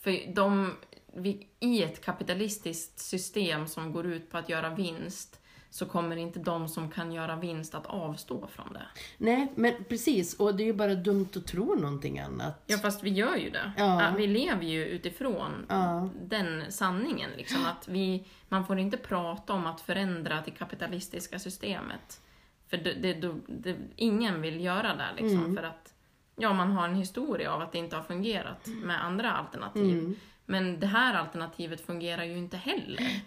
för 0.00 0.34
de, 0.34 0.76
vi, 1.14 1.46
i 1.60 1.82
ett 1.82 2.04
kapitalistiskt 2.04 2.98
system 2.98 3.66
som 3.66 3.92
går 3.92 4.06
ut 4.06 4.30
på 4.30 4.38
att 4.38 4.48
göra 4.48 4.74
vinst 4.74 5.36
så 5.72 5.86
kommer 5.86 6.16
inte 6.16 6.38
de 6.38 6.68
som 6.68 6.90
kan 6.90 7.12
göra 7.12 7.36
vinst 7.36 7.74
att 7.74 7.86
avstå 7.86 8.46
från 8.46 8.72
det. 8.72 8.86
Nej, 9.18 9.52
men 9.54 9.84
precis. 9.88 10.34
Och 10.34 10.54
det 10.54 10.62
är 10.62 10.64
ju 10.66 10.72
bara 10.72 10.94
dumt 10.94 11.28
att 11.36 11.46
tro 11.46 11.74
någonting 11.74 12.18
annat. 12.18 12.62
Ja, 12.66 12.78
fast 12.78 13.02
vi 13.02 13.10
gör 13.10 13.36
ju 13.36 13.50
det. 13.50 13.72
Ja. 13.76 14.12
Vi 14.16 14.26
lever 14.26 14.64
ju 14.64 14.84
utifrån 14.84 15.66
Ja. 15.68 16.08
den 16.22 16.72
sanningen. 16.72 17.30
Liksom, 17.36 17.66
att 17.66 17.88
vi, 17.88 18.26
man 18.48 18.66
får 18.66 18.78
inte 18.78 18.96
prata 18.96 19.52
om 19.52 19.66
att 19.66 19.80
förändra 19.80 20.42
det 20.44 20.50
kapitalistiska 20.50 21.38
systemet. 21.38 22.20
För 22.68 22.76
det, 22.76 22.92
det, 22.94 23.32
det, 23.46 23.76
ingen 23.96 24.40
vill 24.42 24.60
göra 24.64 24.96
det, 24.96 25.22
liksom, 25.22 25.38
Mm. 25.44 25.56
för 25.56 25.62
att 25.62 25.94
ja, 26.36 26.52
man 26.52 26.70
har 26.72 26.84
en 26.88 26.94
historia 26.94 27.52
av 27.52 27.62
att 27.62 27.72
det 27.72 27.78
inte 27.78 27.96
har 27.96 28.02
fungerat 28.02 28.66
med 28.66 29.04
andra 29.04 29.32
alternativ. 29.32 29.98
Mm. 29.98 30.16
Men 30.50 30.80
det 30.80 30.86
här 30.86 31.14
alternativet 31.14 31.80
fungerar 31.80 32.24
ju 32.24 32.38
inte 32.38 32.56
heller. 32.56 33.20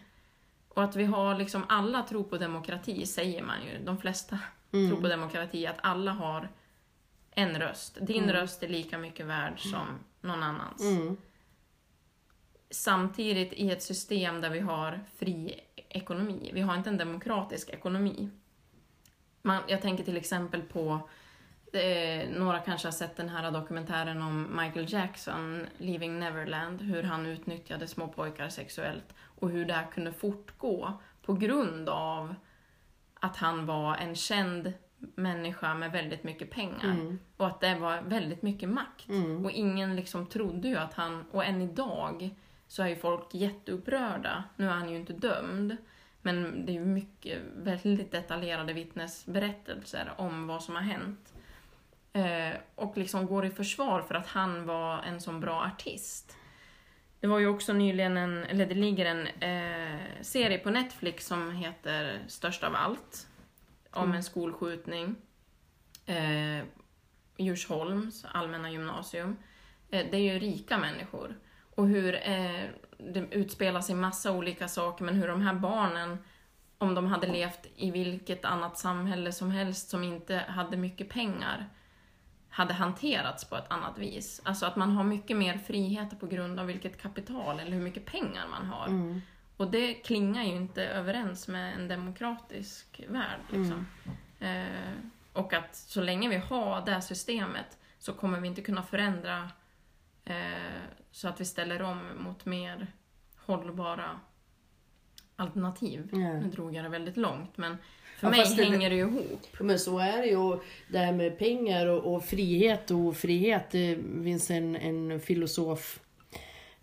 Och 0.68 0.84
att 0.84 0.96
vi 0.96 1.06
har 1.06 1.38
liksom, 1.38 1.64
alla 1.70 2.04
tror 2.04 2.24
på 2.24 2.38
demokrati, 2.38 3.06
säger 3.06 3.44
man 3.44 3.66
ju. 3.66 3.86
De 3.86 3.98
flesta 3.98 4.40
Mm. 4.72 4.90
tror 4.90 5.02
på 5.02 5.08
demokrati, 5.08 5.68
att 5.68 5.78
alla 5.82 6.12
har 6.12 6.50
en 7.32 7.60
röst. 7.60 7.98
Din 8.02 8.32
röst 8.32 8.64
är 8.64 8.68
lika 8.68 8.98
mycket 8.98 9.26
värd 9.26 9.60
som 9.60 9.88
någon 10.22 10.44
annans. 10.44 10.82
Mm. 10.82 11.18
Samtidigt 12.70 13.54
i 13.54 13.72
ett 13.72 13.84
system 13.84 14.42
där 14.42 14.50
vi 14.50 14.60
har 14.60 15.00
fri 15.18 15.60
ekonomi. 15.76 16.52
Vi 16.54 16.62
har 16.62 16.76
inte 16.76 16.90
en 16.90 16.98
demokratisk 16.98 17.70
ekonomi. 17.70 18.30
Man, 19.42 19.64
jag 19.68 19.82
tänker 19.82 20.04
till 20.04 20.18
exempel 20.18 20.62
på 20.62 21.10
eh, 21.76 22.30
några 22.30 22.60
kanske 22.60 22.88
har 22.88 22.92
sett 22.94 23.16
den 23.18 23.30
här 23.30 23.52
dokumentären 23.52 24.22
om 24.22 24.62
Michael 24.62 24.94
Jackson, 24.94 25.66
Leaving 25.78 26.20
Neverland, 26.20 26.82
hur 26.82 27.04
han 27.04 27.26
utnyttjade 27.26 27.88
små 27.88 28.08
pojkar 28.08 28.50
sexuellt 28.50 29.14
och 29.40 29.50
hur 29.50 29.66
det 29.66 29.74
här 29.74 29.92
kunde 29.92 30.14
fortgå 30.14 30.94
på 31.26 31.34
grund 31.34 31.90
av 31.90 32.36
att 33.20 33.38
han 33.38 33.66
var 33.66 33.96
en 33.96 34.16
känd 34.16 34.74
människa 35.16 35.74
med 35.74 35.92
väldigt 35.92 36.24
mycket 36.24 36.50
pengar 36.52 36.84
Mm. 36.92 37.20
och 37.38 37.48
att 37.48 37.60
det 37.62 37.76
var 37.76 38.02
väldigt 38.02 38.42
mycket 38.42 38.70
makt. 38.70 39.10
Mm. 39.10 39.46
Och 39.46 39.52
ingen 39.52 39.96
liksom 39.96 40.26
trodde 40.28 40.68
ju 40.68 40.78
att 40.78 40.94
han, 40.94 41.26
och 41.32 41.46
än 41.46 41.62
idag 41.62 42.30
så 42.68 42.84
är 42.84 42.88
ju 42.88 42.96
folk 42.96 43.34
jätteupprörda. 43.34 44.44
Nu 44.56 44.66
är 44.66 44.72
han 44.72 44.90
ju 44.90 44.96
inte 44.96 45.14
dömd, 45.14 45.78
men 46.22 46.66
det 46.66 46.72
är 46.72 46.74
ju 46.74 46.86
mycket, 46.86 47.40
väldigt 47.56 48.12
detaljerade 48.12 48.74
vittnesberättelser 48.74 50.12
om 50.18 50.48
vad 50.48 50.64
som 50.64 50.76
har 50.76 50.82
hänt. 50.82 51.33
Eh, 52.14 52.58
och 52.76 52.98
liksom 52.98 53.26
går 53.26 53.46
i 53.46 53.50
försvar 53.50 54.02
för 54.02 54.16
att 54.16 54.28
han 54.28 54.66
var 54.66 55.02
en 55.04 55.22
sån 55.22 55.40
bra 55.40 55.62
artist. 55.66 56.38
Det 57.20 57.28
var 57.28 57.40
ju 57.40 57.48
också 57.48 57.74
nyligen 57.74 58.18
en, 58.18 58.44
eller 58.44 58.66
det 58.66 58.76
ligger 58.76 59.06
en 59.06 59.28
eh, 59.28 60.00
serie 60.22 60.58
på 60.58 60.70
Netflix 60.70 61.28
som 61.28 61.52
heter 61.56 62.20
Störst 62.28 62.64
av 62.64 62.76
allt. 62.76 63.28
Om 63.92 64.04
Mm. 64.04 64.16
en 64.16 64.24
skolskjutning. 64.24 65.16
Eh, 66.06 66.64
Djursholms 67.38 68.26
allmänna 68.32 68.72
gymnasium. 68.72 69.38
Eh, 69.90 70.06
det 70.12 70.18
är 70.18 70.34
ju 70.34 70.40
rika 70.40 70.78
människor. 70.78 71.36
Och 71.76 71.88
hur 71.88 72.16
eh, 72.16 72.64
det 72.98 73.20
utspelar 73.32 73.82
sig 73.82 73.96
massa 73.96 74.32
olika 74.32 74.68
saker, 74.68 75.06
men 75.06 75.16
hur 75.16 75.28
de 75.28 75.42
här 75.42 75.54
barnen, 75.54 76.18
om 76.78 76.96
de 76.96 77.08
hade 77.08 77.28
levt 77.28 77.68
i 77.76 77.92
vilket 77.92 78.46
annat 78.46 78.78
samhälle 78.78 79.32
som 79.32 79.52
helst 79.52 79.90
som 79.90 80.04
inte 80.04 80.36
hade 80.48 80.78
mycket 80.78 81.10
pengar, 81.10 81.70
hade 82.54 82.74
hanterats 82.74 83.46
på 83.46 83.56
ett 83.56 83.72
annat 83.72 83.98
vis. 83.98 84.42
Alltså 84.44 84.66
att 84.66 84.76
man 84.76 84.92
har 84.92 85.04
mycket 85.04 85.38
mer 85.38 85.58
frihet 85.58 86.20
på 86.20 86.28
grund 86.28 86.60
av 86.60 86.66
vilket 86.66 87.02
kapital 87.02 87.60
eller 87.60 87.72
hur 87.72 87.82
mycket 87.82 88.06
pengar 88.06 88.48
man 88.48 88.66
har. 88.66 88.88
Mm. 88.88 89.22
Och 89.58 89.72
det 89.72 89.94
klingar 89.94 90.44
ju 90.44 90.56
inte 90.56 90.86
överens 90.88 91.48
med 91.48 91.74
en 91.76 91.88
demokratisk 91.88 93.02
värld. 93.08 93.40
Liksom. 93.50 93.88
Eh, 94.40 94.94
och 95.34 95.54
att 95.54 95.76
så 95.76 96.02
länge 96.02 96.30
vi 96.30 96.38
har 96.38 96.86
det 96.86 97.02
systemet 97.02 97.78
så 98.00 98.14
kommer 98.14 98.40
vi 98.40 98.48
inte 98.48 98.62
kunna 98.62 98.84
förändra 98.84 99.50
eh, 100.26 100.82
så 101.12 101.28
att 101.28 101.42
vi 101.42 101.46
ställer 101.46 101.82
om 101.82 102.10
mot 102.18 102.46
mer 102.46 102.88
hållbara 103.38 104.20
alternativ. 105.36 106.10
Ja. 106.12 106.18
Nu 106.18 106.50
drog 106.56 106.76
jag 106.76 106.86
det 106.86 106.90
väldigt 106.90 107.18
långt, 107.18 107.58
men 107.58 107.78
för 108.20 108.28
Ja, 108.28 108.32
mig 108.32 108.56
det- 108.58 108.64
hänger 108.64 108.90
det 108.90 108.96
ju 108.96 109.02
ihop. 109.02 109.48
Men 109.60 109.80
så 109.80 110.00
är 110.00 110.18
det 110.18 110.28
ju. 110.28 110.60
Det 110.92 110.98
här 110.98 111.14
med 111.14 111.38
pengar 111.40 111.88
och, 111.88 112.16
och 112.16 112.24
frihet 112.26 112.92
och 112.92 112.98
ofrihet. 113.00 113.72
Det 113.72 113.96
finns 114.24 114.52
en, 114.52 114.76
en 114.76 115.20
filosof 115.20 116.00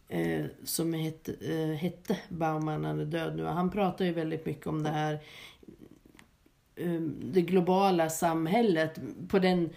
eh, 0.09 0.45
som 0.65 0.95
hette, 0.95 1.35
eh, 1.41 1.77
hette 1.77 2.17
Bauman, 2.29 2.85
han 2.85 3.01
är 3.01 3.05
död 3.05 3.37
nu. 3.37 3.45
Han 3.45 3.71
pratar 3.71 4.05
ju 4.05 4.13
väldigt 4.13 4.47
mycket 4.47 4.67
om 4.67 4.83
det 4.83 4.91
här 4.91 5.19
eh, 6.77 7.01
det 7.23 7.43
globala 7.43 8.11
samhället. 8.11 9.01
På 9.29 9.39
den, 9.39 9.71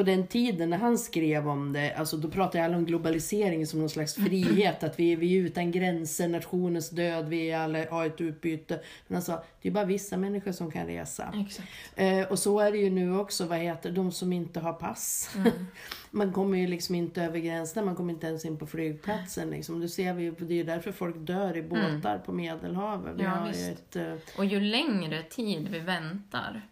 på 0.00 0.04
den 0.04 0.26
tiden 0.26 0.70
när 0.70 0.78
han 0.78 0.98
skrev 0.98 1.48
om 1.48 1.72
det, 1.72 1.94
alltså 1.94 2.16
då 2.16 2.28
pratade 2.28 2.64
alla 2.64 2.76
om 2.76 2.84
globalisering 2.84 3.66
som 3.66 3.80
någon 3.80 3.88
slags 3.90 4.14
frihet. 4.14 4.82
Att 4.84 4.98
vi, 5.00 5.16
vi 5.16 5.36
är 5.36 5.40
utan 5.40 5.70
gränser, 5.70 6.28
nationens 6.28 6.90
död, 6.90 7.28
vi 7.28 7.52
alla 7.52 7.90
har 7.90 8.06
ett 8.06 8.20
utbyte. 8.20 8.80
Men 9.06 9.14
han 9.14 9.22
sa, 9.22 9.44
det 9.62 9.68
är 9.68 9.72
bara 9.72 9.84
vissa 9.84 10.16
människor 10.16 10.52
som 10.52 10.70
kan 10.70 10.86
resa. 10.86 11.34
Exakt. 11.46 11.68
Eh, 11.96 12.22
och 12.22 12.38
så 12.38 12.60
är 12.60 12.72
det 12.72 12.78
ju 12.78 12.90
nu 12.90 13.18
också, 13.18 13.46
vad 13.46 13.58
heter 13.58 13.90
de 13.90 14.12
som 14.12 14.32
inte 14.32 14.60
har 14.60 14.72
pass. 14.72 15.30
man 16.10 16.32
kommer 16.32 16.58
ju 16.58 16.66
liksom 16.66 16.94
inte 16.94 17.22
över 17.22 17.38
gränserna, 17.38 17.86
man 17.86 17.96
kommer 17.96 18.12
inte 18.12 18.26
ens 18.26 18.44
in 18.44 18.56
på 18.58 18.66
flygplatsen. 18.66 19.50
Liksom. 19.50 19.80
Det 19.80 19.88
ser 19.88 20.14
vi 20.14 20.30
det 20.30 20.54
är 20.54 20.56
ju 20.56 20.64
därför 20.64 20.92
folk 20.92 21.16
dör 21.18 21.56
i 21.56 21.62
båtar 21.62 22.18
på 22.26 22.32
Medelhavet. 22.32 23.12
Vi 23.16 23.22
Ja, 23.22 23.28
har 23.30 23.50
ett, 23.50 23.96
eh, 23.96 24.14
Och 24.38 24.44
ju 24.44 24.60
längre 24.60 25.22
tid 25.22 25.68
vi 25.68 25.78
väntar, 25.78 26.62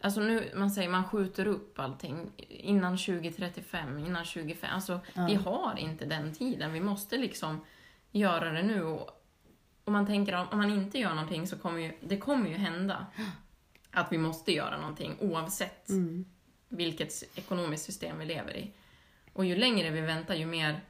alltså 0.00 0.20
nu, 0.20 0.52
man 0.54 0.70
säger 0.70 0.88
man 0.88 1.04
skjuter 1.04 1.46
upp 1.46 1.78
allting 1.78 2.30
innan 2.48 2.98
2035, 2.98 3.98
innan 3.98 4.24
2025, 4.24 4.70
alltså 4.74 5.00
vi 5.28 5.34
har 5.34 5.78
inte 5.78 6.04
den 6.04 6.34
tiden, 6.34 6.72
vi 6.72 6.80
måste 6.80 7.16
liksom 7.16 7.64
göra 8.10 8.52
det 8.52 8.62
nu. 8.62 8.82
Och, 8.82 9.24
och 9.84 9.92
man 9.92 10.06
tänker 10.06 10.34
om, 10.34 10.46
om 10.50 10.58
man 10.58 10.70
inte 10.70 10.98
gör 10.98 11.14
någonting 11.14 11.46
så 11.46 11.58
kommer 11.58 11.80
ju, 11.80 11.92
det 12.00 12.16
kommer 12.16 12.50
ju 12.50 12.56
hända 12.56 13.06
att 13.90 14.12
vi 14.12 14.18
måste 14.18 14.52
göra 14.52 14.80
någonting 14.80 15.16
oavsett 15.20 15.88
mm, 15.88 16.24
vilket 16.68 17.38
ekonomiskt 17.38 17.84
system 17.84 18.18
vi 18.18 18.24
lever 18.24 18.56
i. 18.56 18.70
Och 19.32 19.44
ju 19.44 19.56
längre 19.56 19.90
vi 19.90 20.00
väntar, 20.00 20.34
ju 20.34 20.46
mer 20.46 20.80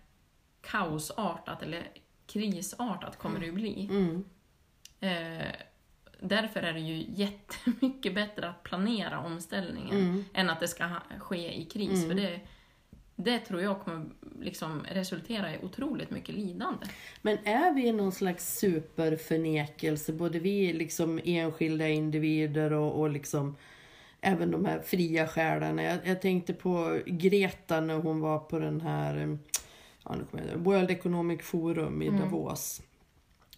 kaosartat 0.61 1.63
eller 1.63 1.89
krisartat 2.27 3.19
kommer 3.19 3.41
det 3.41 3.47
ju 3.47 3.53
bli. 3.53 3.89
mm, 3.91 4.25
Eh, 5.01 5.53
därför 6.21 6.61
är 6.61 6.73
det 6.73 6.81
ju 6.81 7.05
jättemycket 7.09 8.15
bättre 8.15 8.49
att 8.49 8.63
planera 8.63 9.19
omställningen 9.19 9.97
mm. 9.97 10.25
än 10.35 10.51
att 10.51 10.61
det 10.61 10.69
ska 10.69 10.89
ske 11.19 11.53
i 11.61 11.65
kris. 11.65 12.07
För 12.07 12.15
det, 12.15 12.41
det 13.17 13.39
tror 13.39 13.61
jag 13.63 13.81
kommer 13.81 14.07
liksom 14.41 14.83
resultera 14.91 15.55
i 15.55 15.59
otroligt 15.63 16.11
mycket 16.11 16.35
lidande. 16.35 16.87
Men 17.23 17.39
är 17.45 17.75
vi 17.75 17.93
någon 17.93 18.13
slags 18.13 18.59
superförnekelse, 18.59 20.13
både 20.13 20.39
vi 20.39 20.73
liksom 20.73 21.21
enskilda 21.25 21.89
individer 21.89 22.73
och, 22.73 23.01
och 23.01 23.11
liksom 23.11 23.57
även 24.21 24.51
de 24.51 24.65
här 24.65 24.81
fria 24.81 25.29
själarna. 25.29 25.83
Jag, 25.83 25.99
jag 26.05 26.23
tänkte 26.23 26.53
på 26.55 27.01
Greta 27.07 27.81
när 27.81 27.95
hon 27.95 28.21
var 28.21 28.39
på 28.39 28.59
den 28.59 28.81
här 28.81 29.17
eh, 29.17 29.37
ja, 30.05 30.17
World 30.57 30.91
Economic 30.91 31.43
Forum 31.43 32.03
i 32.03 32.11
Davos 32.11 32.83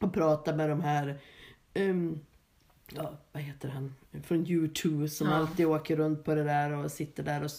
och 0.00 0.14
pratade 0.14 0.56
med 0.56 0.70
de 0.70 0.80
här 0.80 1.18
ehm, 1.74 2.20
ja, 2.94 3.12
vad 3.33 3.42
heter 3.42 3.68
han, 3.68 3.94
från 4.24 4.46
U2 4.46 5.07
som 5.09 5.26
Ja. 5.29 5.35
alltid 5.35 5.66
åker 5.66 5.96
runt 5.96 6.24
på 6.24 6.35
det 6.35 6.44
där 6.44 6.70
och 6.72 6.90
sitter 6.92 7.22
där 7.22 7.44
och 7.44 7.50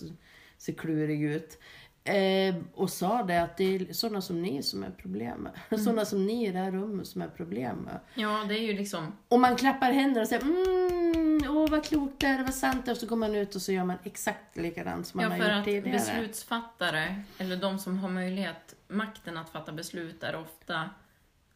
ser 0.57 0.73
klurig 0.73 1.23
ut. 1.23 1.59
Eh, 2.03 2.55
och 2.73 2.89
sa 2.89 3.23
det 3.23 3.43
att 3.43 3.57
det 3.57 3.75
är 3.75 3.93
sådana 3.93 4.21
som 4.21 4.41
ni 4.41 4.63
som 4.63 4.83
är 4.83 4.91
problemet. 4.97 5.53
Sådana 5.69 6.05
som 6.05 6.25
ni 6.25 6.47
i 6.47 6.51
det 6.51 6.57
här 6.59 6.71
rummet 6.71 7.07
som 7.07 7.21
är 7.21 7.27
problemet. 7.27 8.01
Ja, 8.15 8.45
det 8.49 8.53
är 8.55 8.61
ju 8.61 8.73
liksom... 8.73 9.17
Och 9.27 9.39
man 9.39 9.55
klappar 9.55 9.91
händerna 9.91 10.21
och 10.21 10.27
säger 10.27 10.41
mm, 10.41 11.41
åh 11.57 11.69
vad 11.69 11.83
klokt 11.85 12.19
det 12.19 12.27
är, 12.27 12.43
vad 12.43 12.53
sant 12.53 12.85
det 12.85 12.91
är. 12.91 12.93
Och 12.93 12.97
så 12.97 13.05
går 13.07 13.15
man 13.15 13.35
ut 13.35 13.55
och 13.55 13.61
så 13.61 13.71
gör 13.71 13.83
man 13.83 13.97
exakt 14.03 14.57
likadant 14.57 15.07
som 15.07 15.17
man 15.17 15.23
Ja, 15.25 15.31
har 15.31 15.37
för 15.37 15.45
gjort 15.49 15.59
att 15.59 15.65
tidigare. 15.65 15.91
beslutsfattare, 15.97 17.23
eller 17.37 17.57
de 17.57 17.79
som 17.79 17.97
har 17.99 18.09
möjlighet, 18.09 18.75
makten 18.87 19.37
att 19.37 19.49
fatta 19.49 19.71
beslut, 19.71 20.23
är 20.23 20.35
ofta... 20.35 20.89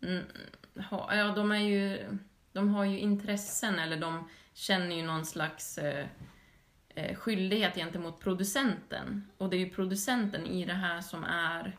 Mm, 0.02 0.24
ha, 0.90 1.16
ja, 1.16 1.28
de 1.36 1.52
är 1.52 1.60
ju... 1.60 2.00
De 2.56 2.70
har 2.70 2.86
ju 2.86 3.00
intressen, 3.00 3.80
eller 3.80 3.98
de 3.98 4.30
känner 4.54 4.96
ju 4.96 5.04
någon 5.04 5.26
slags 5.26 5.78
eh, 5.78 6.08
eh, 6.90 7.16
skyldighet 7.16 7.76
gentemot 7.76 8.20
producenten. 8.20 9.28
Och 9.38 9.50
det 9.50 9.58
är 9.58 9.60
ju 9.60 9.70
producenten 9.70 10.46
i 10.46 10.66
det 10.66 10.74
här 10.74 11.02
som 11.02 11.24
är 11.24 11.78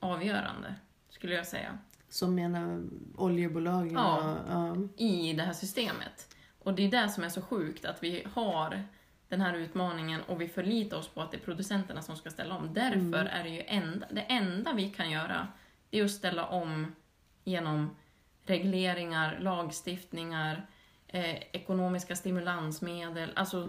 avgörande, 0.00 0.74
skulle 1.08 1.34
jag 1.34 1.46
säga. 1.46 1.78
Som 2.08 2.34
menar 2.34 2.82
oljebolagen. 3.16 3.92
Ja. 3.92 4.16
Och, 4.16 4.38
ja. 4.48 4.76
i 4.96 5.32
det 5.32 5.42
här 5.42 5.52
systemet. 5.52 6.36
Och 6.58 6.74
det 6.74 6.82
är 6.82 6.90
det 6.90 7.08
som 7.08 7.24
är 7.24 7.28
så 7.28 7.42
sjukt, 7.42 7.84
att 7.84 8.02
vi 8.02 8.26
har 8.32 8.82
den 9.28 9.40
här 9.40 9.54
utmaningen 9.54 10.20
och 10.22 10.40
vi 10.40 10.48
förlitar 10.48 10.96
oss 10.96 11.08
på 11.08 11.22
att 11.22 11.30
det 11.30 11.36
är 11.36 11.44
producenterna 11.44 12.02
som 12.02 12.16
ska 12.16 12.30
ställa 12.30 12.56
om. 12.56 12.74
Därför 12.74 13.24
är 13.24 13.44
det 13.44 13.50
ju 13.50 13.62
enda, 13.66 14.06
det 14.10 14.20
enda 14.20 14.72
vi 14.72 14.90
kan 14.90 15.10
göra, 15.10 15.48
det 15.90 15.98
är 15.98 16.04
att 16.04 16.10
ställa 16.10 16.46
om 16.46 16.94
genom 17.44 17.90
regleringar, 18.46 19.38
lagstiftningar, 19.40 20.66
eh, 21.08 21.36
ekonomiska 21.52 22.16
stimulansmedel. 22.16 23.30
Alltså, 23.36 23.68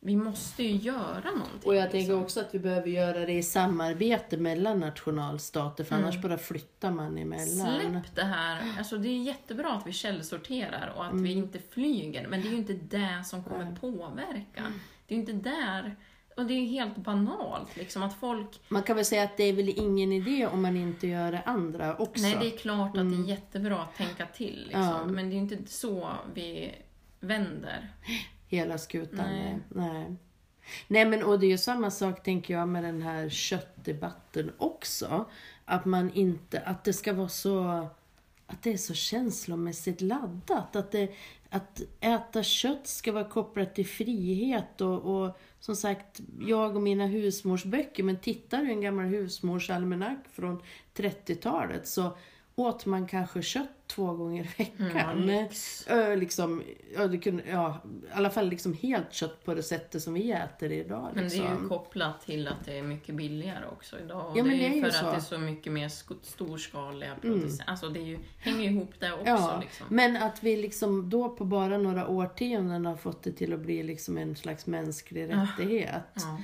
vi 0.00 0.16
måste 0.16 0.62
ju 0.62 0.76
göra 0.76 1.30
någonting. 1.30 1.60
Och 1.64 1.74
jag 1.74 1.82
tänker 1.90 1.98
liksom. 1.98 2.22
också 2.22 2.40
att 2.40 2.54
vi 2.54 2.58
behöver 2.58 2.88
göra 2.88 3.26
det 3.26 3.32
i 3.32 3.42
samarbete 3.42 4.36
mellan 4.36 4.80
nationalstater 4.80 5.84
för 5.84 5.96
annars 5.96 6.22
bara 6.22 6.38
flyttar 6.38 6.90
man 6.90 7.18
emellan. 7.18 7.66
Mm. 7.80 7.90
Släpp 8.02 8.14
det 8.14 8.24
här. 8.24 8.74
Alltså 8.78 8.98
det 8.98 9.08
är 9.08 9.22
jättebra 9.22 9.72
att 9.72 9.86
vi 9.86 9.92
källsorterar 9.92 10.92
och 10.96 11.04
att 11.04 11.12
vi 11.14 11.32
Mm. 11.32 11.44
inte 11.44 11.58
flyger, 11.70 12.28
men 12.28 12.40
det 12.42 12.48
är 12.48 12.50
ju 12.50 12.56
inte 12.56 12.72
det 12.72 13.22
som 13.24 13.44
kommer 13.44 13.76
påverka. 13.76 14.72
Det 15.06 15.14
är 15.14 15.18
ju 15.18 15.20
inte 15.20 15.32
där... 15.32 15.96
Och 16.36 16.46
det 16.46 16.54
är 16.54 16.60
ju 16.60 16.66
helt 16.66 16.96
banalt 16.96 17.76
liksom 17.76 18.02
att 18.02 18.14
folk... 18.14 18.60
Man 18.68 18.82
kan 18.82 18.96
väl 18.96 19.04
säga 19.04 19.22
att 19.22 19.36
det 19.36 19.44
är 19.44 19.52
väl 19.52 19.68
ingen 19.68 20.12
idé 20.12 20.46
om 20.46 20.62
man 20.62 20.76
inte 20.76 21.06
gör 21.06 21.32
det 21.32 21.42
andra 21.42 21.96
också. 21.96 22.22
Nej, 22.22 22.36
det 22.40 22.46
är 22.54 22.58
klart 22.58 22.96
att 22.96 23.10
det 23.10 23.16
är 23.16 23.28
jättebra 23.28 23.82
att 23.82 23.96
tänka 23.96 24.26
till 24.26 24.62
liksom, 24.64 24.82
Mm. 24.82 24.96
Ja. 24.96 25.04
men 25.04 25.28
det 25.28 25.30
är 25.30 25.36
ju 25.36 25.54
inte 25.56 25.72
så 25.72 26.10
vi 26.34 26.74
vänder. 27.20 27.90
Hela 28.48 28.78
skutan. 28.78 29.26
Nej. 29.26 29.58
Nej. 29.68 30.16
Nej 30.88 31.04
men 31.04 31.22
och 31.22 31.40
det 31.40 31.46
är 31.46 31.50
ju 31.50 31.58
samma 31.58 31.90
sak 31.90 32.22
tänker 32.22 32.54
jag 32.54 32.68
med 32.68 32.84
den 32.84 33.02
här 33.02 33.28
köttdebatten 33.28 34.52
också. 34.58 35.24
Att 35.64 35.84
man 35.84 36.10
inte, 36.12 36.60
att 36.60 36.84
det 36.84 36.92
ska 36.92 37.12
vara 37.12 37.28
så, 37.28 37.88
att 38.46 38.62
det 38.62 38.72
är 38.72 38.76
så 38.76 38.94
känslomässigt 38.94 40.00
laddat. 40.00 40.76
Att, 40.76 40.92
det, 40.92 41.14
att 41.50 41.82
äta 42.00 42.42
kött 42.42 42.86
ska 42.86 43.12
vara 43.12 43.28
kopplat 43.28 43.74
till 43.74 43.86
frihet 43.86 44.80
och, 44.80 45.24
och 45.24 45.38
som 45.60 45.76
sagt, 45.76 46.20
jag 46.40 46.76
och 46.76 46.82
mina 46.82 47.06
husmorsböcker, 47.06 48.02
men 48.02 48.20
tittar 48.20 48.58
du 48.58 48.68
i 48.68 48.72
en 48.72 48.80
gammal 48.80 49.06
husmorsalmanack 49.06 50.18
från 50.32 50.62
30-talet 50.94 51.88
så 51.88 52.16
åt 52.54 52.86
man 52.86 53.06
kanske 53.06 53.42
kött 53.42 53.75
två 53.86 54.12
gånger 54.12 54.42
i 54.56 54.62
veckan. 54.64 55.22
Mm, 55.30 55.48
Ö, 55.86 56.16
liksom, 56.16 56.62
ja, 56.94 57.06
det 57.06 57.18
kunde, 57.18 57.42
ja, 57.50 57.76
I 57.86 58.12
alla 58.12 58.30
fall 58.30 58.48
liksom 58.48 58.72
helt 58.74 59.12
kött 59.12 59.44
på 59.44 59.54
det 59.54 59.62
sättet 59.62 60.02
som 60.02 60.14
vi 60.14 60.32
äter 60.32 60.72
idag. 60.72 61.10
Men 61.14 61.28
det 61.28 61.34
är 61.34 61.36
ju 61.36 61.42
Liksom. 61.50 61.68
kopplat 61.68 62.20
till 62.26 62.48
att 62.48 62.64
det 62.64 62.78
är 62.78 62.82
mycket 62.82 63.14
billigare 63.14 63.64
också 63.72 63.98
idag. 64.00 64.30
Och 64.30 64.38
Ja, 64.38 64.42
det 64.42 64.50
är 64.50 64.58
det 64.58 64.66
är 64.66 64.74
ju 64.74 64.82
för 64.82 64.90
så. 64.90 64.98
Mm. 64.98 65.08
att 65.08 65.14
det 65.14 65.18
är 65.18 65.38
så 65.38 65.38
mycket 65.38 65.72
mer 65.72 65.88
sk- 65.88 66.16
storskaliga 66.22 67.14
producenter. 67.20 67.64
Alltså 67.70 67.88
det 67.88 68.00
är 68.00 68.04
ju, 68.04 68.18
hänger 68.38 68.70
ihop 68.70 68.92
det 68.98 69.12
också. 69.12 69.24
Ja, 69.26 69.58
Liksom. 69.62 69.86
men 69.90 70.16
att 70.16 70.42
vi 70.42 70.56
liksom 70.56 71.10
då 71.10 71.28
på 71.28 71.44
bara 71.44 71.78
några 71.78 72.08
årtionden 72.08 72.86
har 72.86 72.96
fått 72.96 73.22
det 73.22 73.32
till 73.32 73.52
att 73.52 73.60
bli 73.60 73.82
liksom 73.82 74.18
en 74.18 74.36
slags 74.36 74.66
mänsklig 74.66 75.28
rättighet. 75.32 76.02
Ja. 76.14 76.38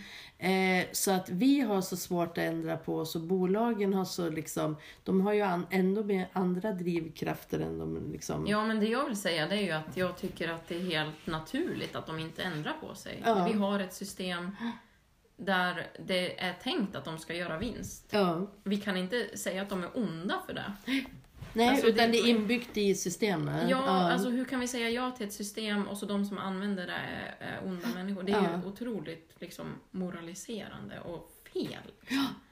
Eh, 0.49 0.85
så 0.93 1.11
att 1.11 1.29
vi 1.29 1.61
har 1.61 1.81
så 1.81 1.97
svårt 1.97 2.39
att 2.39 2.45
ändra 2.45 2.77
på 2.77 2.97
oss 2.97 3.15
och 3.15 3.21
bolagen 3.21 3.95
har 3.95 4.05
så 4.05 4.31
liksom, 4.31 4.77
de 5.05 5.21
har 5.21 5.33
ju 5.33 5.41
an, 5.43 5.67
ändå 5.71 6.05
med 6.05 6.25
andra 6.33 6.73
drivkrafter 6.73 7.32
än 7.63 7.79
de 7.79 8.13
liksom... 8.13 8.47
Ja, 8.47 8.67
men 8.67 8.81
det 8.81 8.87
jag 8.87 9.05
vill 9.07 9.17
säga 9.17 9.47
det 9.49 9.55
är 9.57 9.63
ju 9.63 9.71
att 9.73 9.97
jag 9.97 10.17
tycker 10.19 10.49
att 10.49 10.69
det 10.69 10.77
är 10.77 10.81
helt 10.81 11.27
naturligt 11.27 11.97
att 11.97 12.07
de 12.07 12.19
inte 12.19 12.43
ändrar 12.43 12.73
på 12.81 12.95
sig. 12.95 13.23
Ja. 13.25 13.45
Vi 13.45 13.59
har 13.59 13.81
ett 13.81 13.95
system 13.95 14.51
där 15.37 15.87
det 16.07 16.41
är 16.45 16.53
tänkt 16.53 16.97
att 16.97 17.05
de 17.05 17.19
ska 17.19 17.35
göra 17.35 17.59
vinst. 17.59 18.07
Ja. 18.11 18.47
Vi 18.65 18.77
kan 18.77 18.97
inte 18.97 19.37
säga 19.39 19.63
att 19.63 19.69
de 19.71 19.83
är 19.85 19.91
onda 19.95 20.43
för 20.47 20.55
det. 20.55 20.73
Nej, 21.55 21.69
Alltså, 21.69 21.87
utan 21.87 22.07
det- 22.07 22.13
det 22.13 22.19
är 22.19 22.29
inbyggt 22.29 22.77
i 22.77 22.95
systemet. 22.95 23.71
Ja, 23.71 23.79
alltså 24.13 24.29
hur 24.29 24.45
kan 24.45 24.61
vi 24.61 24.69
säga 24.69 24.91
ja 24.91 25.11
till 25.11 25.27
ett 25.27 25.33
system 25.33 25.89
och 25.89 25.99
så 25.99 26.07
de 26.07 26.25
som 26.25 26.39
använder 26.39 26.87
det 26.87 26.93
är, 26.93 27.37
är 27.39 27.61
onda 27.69 27.89
människor? 27.95 28.23
Det 28.23 28.33
är 28.33 28.37
Ja. 28.43 28.61
ju 28.63 28.69
otroligt 28.69 29.33
liksom, 29.39 29.67
moraliserande 29.91 31.01
och 31.01 31.32
fel. 31.53 31.93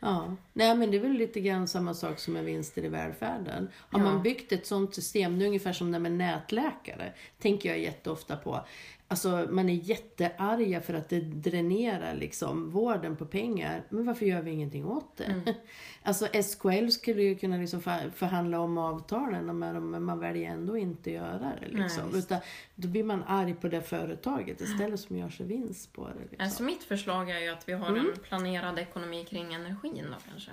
Ja, 0.00 0.36
nej 0.52 0.74
men 0.76 0.90
det 0.90 0.96
är 0.96 1.00
väl 1.00 1.12
lite 1.12 1.40
grann 1.40 1.68
samma 1.68 1.94
sak 1.94 2.18
som 2.18 2.32
med 2.34 2.44
vinster 2.44 2.84
i 2.84 2.88
välfärden. 2.88 3.68
Har 3.76 3.98
Ja. 4.00 4.04
man 4.04 4.22
byggt 4.22 4.52
ett 4.52 4.66
sånt 4.66 4.94
system, 4.94 5.38
det 5.38 5.44
är 5.44 5.46
ungefär 5.46 5.72
som 5.72 5.92
det 5.92 5.98
med 5.98 6.12
nätläkare, 6.12 7.12
tänker 7.38 7.68
jag 7.68 7.78
jätteofta 7.78 8.36
på. 8.36 8.64
Alltså 9.12 9.46
man 9.50 9.68
är 9.68 9.74
jättearga 9.74 10.80
för 10.80 10.94
att 10.94 11.08
det 11.08 11.20
dränerar 11.20 12.14
liksom 12.14 12.70
vården 12.70 13.16
på 13.16 13.26
pengar. 13.26 13.82
Men 13.88 14.06
varför 14.06 14.26
gör 14.26 14.42
vi 14.42 14.50
ingenting 14.50 14.86
åt 14.86 15.16
det? 15.16 15.54
Alltså 16.02 16.26
SKL 16.42 16.88
skulle 16.88 17.22
ju 17.22 17.34
kunna 17.36 17.56
liksom 17.56 17.80
för- 17.80 18.10
förhandla 18.10 18.60
om 18.60 18.78
avtalen 18.78 19.58
men 19.58 20.04
man 20.04 20.18
väljer 20.18 20.50
ändå 20.50 20.76
inte 20.76 21.10
göra 21.10 21.52
det. 21.60 21.68
Liksom. 21.68 22.04
Nej. 22.10 22.18
Utan 22.18 22.38
då 22.74 22.88
blir 22.88 23.04
man 23.04 23.24
arg 23.26 23.54
på 23.54 23.68
det 23.68 23.82
företaget 23.82 24.60
istället 24.60 25.00
som 25.00 25.16
gör 25.16 25.28
sig 25.28 25.46
vinst 25.46 25.92
på 25.92 26.08
det. 26.08 26.20
Liksom. 26.20 26.44
Alltså 26.44 26.62
mitt 26.62 26.82
förslag 26.82 27.30
är 27.30 27.38
ju 27.38 27.48
att 27.48 27.68
vi 27.68 27.72
har 27.72 27.88
Mm. 27.88 28.00
en 28.06 28.12
planerad 28.28 28.78
ekonomi 28.78 29.24
kring 29.30 29.54
energin 29.54 30.04
då 30.08 30.16
kanske. 30.30 30.50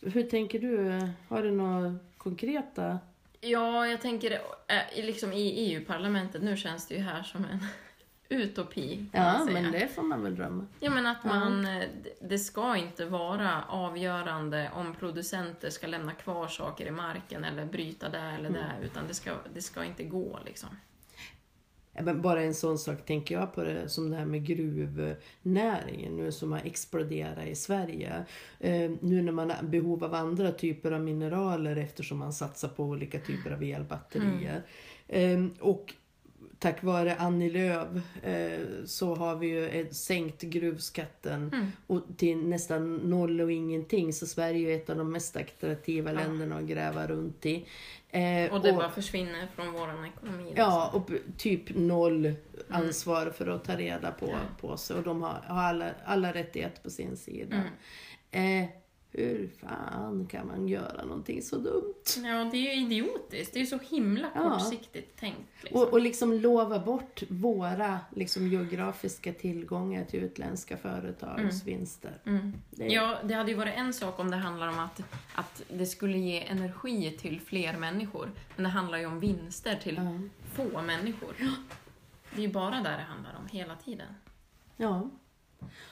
Hur 0.00 0.22
tänker 0.22 0.58
du? 0.58 1.08
Har 1.28 1.42
du 1.42 1.50
några 1.50 1.96
konkreta? 2.18 2.98
Ja, 3.40 3.86
jag 3.86 4.00
tänker 4.00 4.30
eh, 4.66 5.04
liksom 5.04 5.32
i 5.32 5.48
EU-parlamentet, 5.50 6.42
nu 6.42 6.56
känns 6.56 6.86
det 6.88 6.94
ju 6.94 7.00
här 7.00 7.22
som 7.22 7.44
en 7.44 7.58
utopi 8.28 9.04
Ja, 9.12 9.44
men 9.52 9.72
det 9.72 9.88
får 9.88 10.02
man 10.02 10.22
väl 10.22 10.36
drömma. 10.36 10.66
Ja, 10.80 10.90
men 10.90 11.06
att 11.06 11.24
man, 11.24 11.64
eh, 11.66 11.82
det- 12.20 12.38
ska 12.38 12.76
inte 12.76 13.04
vara 13.04 13.62
avgörande 13.68 14.70
om 14.74 14.94
producenter 14.94 15.70
ska 15.70 15.86
lämna 15.86 16.12
kvar 16.12 16.48
saker 16.48 16.86
i 16.86 16.90
marken 16.90 17.44
eller 17.44 17.64
bryta 17.66 18.08
där 18.08 18.34
eller 18.38 18.48
Mm. 18.48 18.52
där, 18.60 18.74
utan 18.84 19.06
det 19.08 19.14
ska, 19.14 19.30
det 19.54 19.62
ska 19.62 19.84
inte 19.84 20.04
gå 20.04 20.38
liksom. 20.46 20.68
Men 22.02 22.22
bara 22.22 22.42
en 22.42 22.54
sån 22.54 22.78
sak 22.78 23.06
tänker 23.06 23.34
jag 23.34 23.54
på 23.54 23.64
det 23.64 23.88
som 23.88 24.10
det 24.10 24.16
här 24.16 24.24
med 24.24 24.46
gruvnäringen 24.46 26.16
nu 26.16 26.32
som 26.32 26.52
har 26.52 26.60
exploderat 26.64 27.46
i 27.46 27.54
Sverige. 27.54 28.24
Eh, 28.60 28.90
nu 29.00 29.22
när 29.22 29.32
man 29.32 29.50
har 29.50 29.62
behov 29.62 30.04
av 30.04 30.14
andra 30.14 30.52
typer 30.52 30.92
av 30.92 31.00
mineraler 31.00 31.76
eftersom 31.76 32.18
man 32.18 32.32
satsar 32.32 32.68
på 32.68 32.84
olika 32.84 33.18
typer 33.20 33.50
av 33.50 33.62
elbatterier. 33.62 34.62
Eh, 35.08 35.44
och 35.60 35.94
tack 36.58 36.82
vare 36.82 37.14
Annie 37.16 37.50
Lööf 37.50 37.88
eh, 38.22 38.60
så 38.86 39.14
har 39.14 39.36
vi 39.36 39.46
ju 39.46 39.88
sänkt 39.92 40.42
gruvskatten 40.42 41.50
Mm. 41.54 41.66
och 41.86 42.02
till 42.16 42.36
nästan 42.36 42.96
noll 42.96 43.40
och 43.40 43.52
ingenting. 43.52 44.12
Så 44.12 44.26
Sverige 44.26 44.70
är 44.72 44.76
ett 44.76 44.90
av 44.90 44.96
de 44.96 45.12
mest 45.12 45.36
attraktiva 45.36 46.12
Ja. 46.12 46.18
länderna 46.18 46.56
att 46.56 46.64
gräva 46.64 47.06
runt 47.06 47.46
i. 47.46 47.66
Eh, 48.10 48.52
Och 48.52 48.60
det 48.62 48.72
bara 48.72 48.90
försvinner 48.90 49.48
från 49.54 49.72
våran 49.72 50.04
ekonomi. 50.04 50.52
Ja, 50.56 50.90
och 50.94 51.10
typ 51.36 51.76
noll 51.76 52.34
ansvar 52.68 53.30
för 53.30 53.46
att 53.46 53.64
ta 53.64 53.76
reda 53.76 54.10
på, 54.10 54.26
Ja. 54.28 54.38
på 54.60 54.76
sig. 54.76 54.96
Och 54.96 55.02
de 55.02 55.22
har, 55.22 55.42
har 55.46 55.62
alla, 55.62 55.90
alla 56.04 56.32
rättigheter 56.34 56.82
på 56.82 56.90
sin 56.90 57.16
sida. 57.16 57.62
Mm. 58.32 58.62
Eh, 58.64 58.68
hur 59.12 59.50
fan 59.60 60.26
kan 60.26 60.46
man 60.46 60.68
göra 60.68 61.04
någonting 61.04 61.42
så 61.42 61.56
dumt? 61.58 61.94
Ja, 62.16 62.48
det 62.52 62.56
är 62.56 62.74
ju 62.74 62.82
idiotiskt. 62.86 63.52
Det 63.52 63.58
är 63.58 63.60
ju 63.60 63.66
så 63.66 63.78
himla 63.78 64.30
Ja. 64.34 64.50
kortsiktigt 64.50 65.20
tänkt. 65.20 65.38
Liksom. 65.62 65.80
Och, 65.82 65.92
och 65.92 66.00
liksom 66.00 66.32
lova 66.32 66.78
bort 66.78 67.22
våra 67.28 67.98
liksom, 68.16 68.48
geografiska 68.48 69.32
tillgångar 69.32 70.04
till 70.04 70.20
utländska 70.22 70.76
företags 70.76 71.40
Mm. 71.62 71.64
vinster. 71.64 72.18
Mm. 72.26 72.54
Det 72.70 72.84
är- 72.86 72.90
Ja, 72.94 73.18
det 73.24 73.34
hade 73.34 73.50
ju 73.50 73.56
varit 73.56 73.74
en 73.76 73.92
sak 73.94 74.18
om 74.18 74.30
det 74.30 74.36
handlar 74.36 74.68
om 74.68 74.78
att, 74.78 75.00
att 75.34 75.62
det 75.68 75.86
skulle 75.86 76.18
ge 76.18 76.40
energi 76.46 77.16
till 77.20 77.40
fler 77.40 77.76
människor. 77.76 78.30
Men 78.56 78.62
det 78.64 78.70
handlar 78.70 78.98
ju 78.98 79.06
om 79.06 79.20
vinster 79.20 79.76
till 79.82 79.96
Ja. 79.96 80.18
få 80.54 80.82
människor. 80.82 81.34
Det 82.34 82.38
är 82.40 82.46
ju 82.46 82.52
bara 82.52 82.74
där 82.82 82.96
det 82.98 83.04
handlar 83.08 83.36
om 83.38 83.46
hela 83.46 83.76
tiden. 83.76 84.06
Ja. 84.76 85.10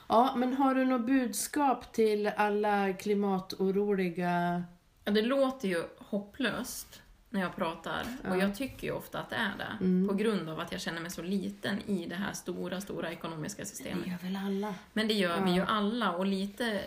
Ja, 0.09 0.35
men 0.37 0.55
har 0.57 0.75
du 0.75 0.85
något 0.85 1.07
budskap 1.07 1.93
till 1.93 2.27
alla 2.37 2.93
klimatoroliga? 2.93 4.65
Ja, 5.05 5.13
det 5.13 5.23
låter 5.23 5.69
ju 5.69 5.83
hopplöst 5.99 7.03
när 7.31 7.41
jag 7.41 7.57
pratar. 7.57 8.03
Ja. 8.25 8.31
Och 8.31 8.37
jag 8.39 8.55
tycker 8.57 8.87
ju 8.87 8.93
ofta 8.93 9.19
att 9.19 9.31
det 9.31 9.37
är 9.37 9.53
det. 9.59 9.85
Mm. 9.85 10.09
På 10.09 10.15
grund 10.15 10.49
av 10.49 10.61
att 10.61 10.73
jag 10.73 10.81
känner 10.81 11.01
mig 11.01 11.11
så 11.11 11.23
liten 11.23 11.81
i 11.91 12.07
det 12.07 12.15
här 12.15 12.33
stora, 12.33 12.81
stora 12.81 13.13
ekonomiska 13.13 13.63
Det 13.63 13.69
systemet. 13.69 14.07
gör 14.07 14.19
väl 14.23 14.37
alla? 14.37 14.75
Men 14.93 15.09
det 15.09 15.15
gör 15.15 15.41
vi 15.45 15.51
Ja. 15.51 15.57
ju 15.57 15.63
alla 15.63 16.13
och 16.13 16.27
lite 16.27 16.81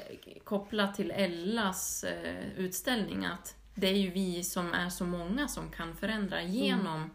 kopplat 0.44 0.96
till 0.96 1.12
Ellas 1.12 2.04
eh, 2.04 2.50
utställning 2.58 3.26
att 3.26 3.56
det 3.76 3.88
är 3.88 3.94
ju 3.98 4.10
vi 4.10 4.44
som 4.44 4.74
är 4.74 4.90
så 4.90 5.06
många 5.06 5.48
som 5.48 5.72
kan 5.72 5.96
förändra 5.96 6.42
genom 6.44 7.10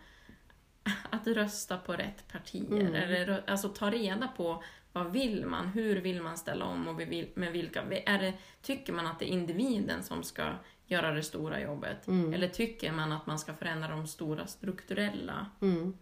att 1.11 1.27
rösta 1.27 1.77
på 1.79 1.93
rätt 1.93 2.29
partier. 2.33 2.81
Mm. 2.81 2.95
Eller 2.95 3.45
alltså 3.47 3.69
ta 3.69 3.91
reda 3.91 4.29
på 4.29 4.63
vad 4.95 5.13
vill 5.13 5.47
man, 5.47 5.67
hur 5.67 5.97
vill 5.97 6.23
man 6.23 6.39
ställa 6.39 6.65
om 6.65 6.89
och 6.89 6.95
med 7.35 7.53
vilka. 7.53 7.83
Är 7.83 8.19
det, 8.19 8.35
tycker 8.63 8.93
man 8.93 9.07
att 9.07 9.19
det 9.19 9.25
är 9.25 9.33
individen 9.33 10.03
som 10.03 10.23
ska 10.23 10.55
göra 10.87 11.11
det 11.11 11.23
stora 11.23 11.61
jobbet? 11.61 12.09
Mm. 12.09 12.35
Eller 12.35 12.49
tycker 12.49 12.93
man 12.93 13.13
att 13.13 13.27
man 13.27 13.39
ska 13.39 13.55
förändra 13.55 13.89
de 13.89 14.07
stora 14.07 14.47
strukturella 14.47 15.51
Mm. 15.61 15.97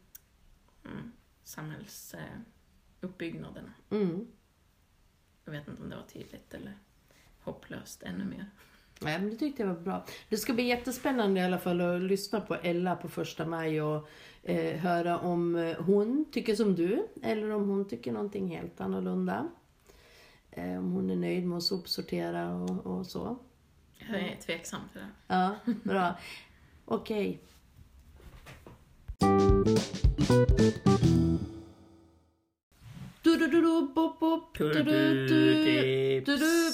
mm, 0.85 1.13
samhällsuppbyggnaderna? 1.45 3.73
Mm. 3.91 4.27
Jag 5.45 5.53
vet 5.53 5.69
inte 5.69 5.83
om 5.83 5.91
det 5.91 5.97
var 5.97 6.07
tydligt 6.07 6.55
eller 6.55 6.79
hopplöst 7.41 8.03
ännu 8.03 8.25
mer. 8.25 8.51
Nej, 9.05 9.19
men 9.19 9.31
det 9.31 9.37
tyckte 9.37 9.63
jag 9.63 9.75
var 9.75 9.81
bra. 9.81 10.05
Det 10.29 10.37
ska 10.37 10.53
bli 10.53 10.65
jättespännande 10.65 11.41
i 11.41 11.45
alla 11.45 11.59
fall 11.59 11.81
att 11.81 12.03
lyssna 12.03 12.41
på 12.41 12.55
Ella 12.55 12.97
på 12.97 13.09
första 13.09 13.47
maj 13.47 13.83
och 13.83 14.09
eh, 14.43 14.77
höra 14.77 15.19
om 15.19 15.57
eh, 15.57 15.77
hon 15.81 16.25
tycker 16.33 16.55
som 16.55 16.75
du 16.75 17.07
eller 17.23 17.51
om 17.51 17.69
hon 17.69 17.89
tycker 17.89 18.13
någonting 18.13 18.49
helt 18.49 18.81
annorlunda. 18.81 19.49
Eh, 20.51 20.79
om 20.79 20.93
hon 20.93 21.11
är 21.11 21.17
nöjd 21.17 21.47
med 21.47 21.57
att 21.57 21.63
sopsortera 21.63 22.55
och, 22.55 22.87
och 22.87 23.07
så. 23.07 23.39
Jag 24.11 24.21
är 24.21 24.37
tveksam 24.37 24.81
till 24.93 25.01
det. 25.01 25.35
Ja, 25.35 25.57
bra. 25.85 26.19
Okej. 26.85 27.41
Du, 33.23 33.37
du, 33.37 33.47
du, 33.47 33.61
du, 33.61 33.93
bop, 33.95 34.21
bop, 34.21 34.59
du, 34.59 34.73
du, 34.73 34.83
du, 34.83 36.21
du, 36.21 36.37
du. 36.37 36.73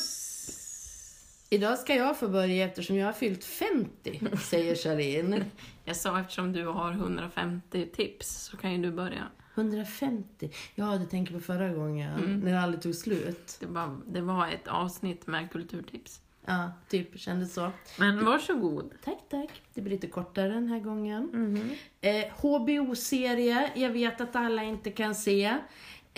Idag 1.50 1.78
ska 1.78 1.94
jag 1.94 2.18
få 2.18 2.28
börja 2.28 2.64
eftersom 2.64 2.96
jag 2.96 3.06
har 3.06 3.12
fyllt 3.12 3.44
50, 3.44 4.20
säger 4.42 4.74
Sharin. 4.76 5.44
Jag 5.84 5.96
sa 5.96 6.20
eftersom 6.20 6.52
du 6.52 6.66
har 6.66 6.92
150 6.92 7.86
tips 7.86 8.28
så 8.28 8.56
kan 8.56 8.72
ju 8.72 8.78
du 8.78 8.90
börja. 8.92 9.24
150? 9.54 10.50
Ja, 10.74 10.96
du 10.96 11.06
tänker 11.06 11.32
på 11.34 11.40
förra 11.40 11.68
gången, 11.72 12.14
Mm. 12.18 12.40
när 12.40 12.52
det 12.52 12.60
aldrig 12.60 12.82
tog 12.82 12.94
slut. 12.94 13.56
Det 13.60 13.66
var, 13.66 13.96
det 14.06 14.20
var 14.20 14.48
ett 14.48 14.68
avsnitt 14.68 15.26
med 15.26 15.50
kulturtips. 15.52 16.20
Ja, 16.46 16.72
typ, 16.88 17.20
kändes 17.20 17.54
så. 17.54 17.70
Men 17.98 18.24
varsågod. 18.24 18.90
Tack, 19.04 19.18
tack. 19.30 19.62
Det 19.74 19.80
blir 19.80 19.92
lite 19.92 20.06
kortare 20.06 20.48
den 20.48 20.66
här 20.68 20.80
gången. 20.80 21.30
Mm. 21.32 21.70
Eh, 22.00 22.24
HBO-serie, 22.42 23.70
jag 23.74 23.90
vet 23.90 24.20
att 24.20 24.36
alla 24.36 24.62
inte 24.62 24.90
kan 24.90 25.14
se 25.14 25.56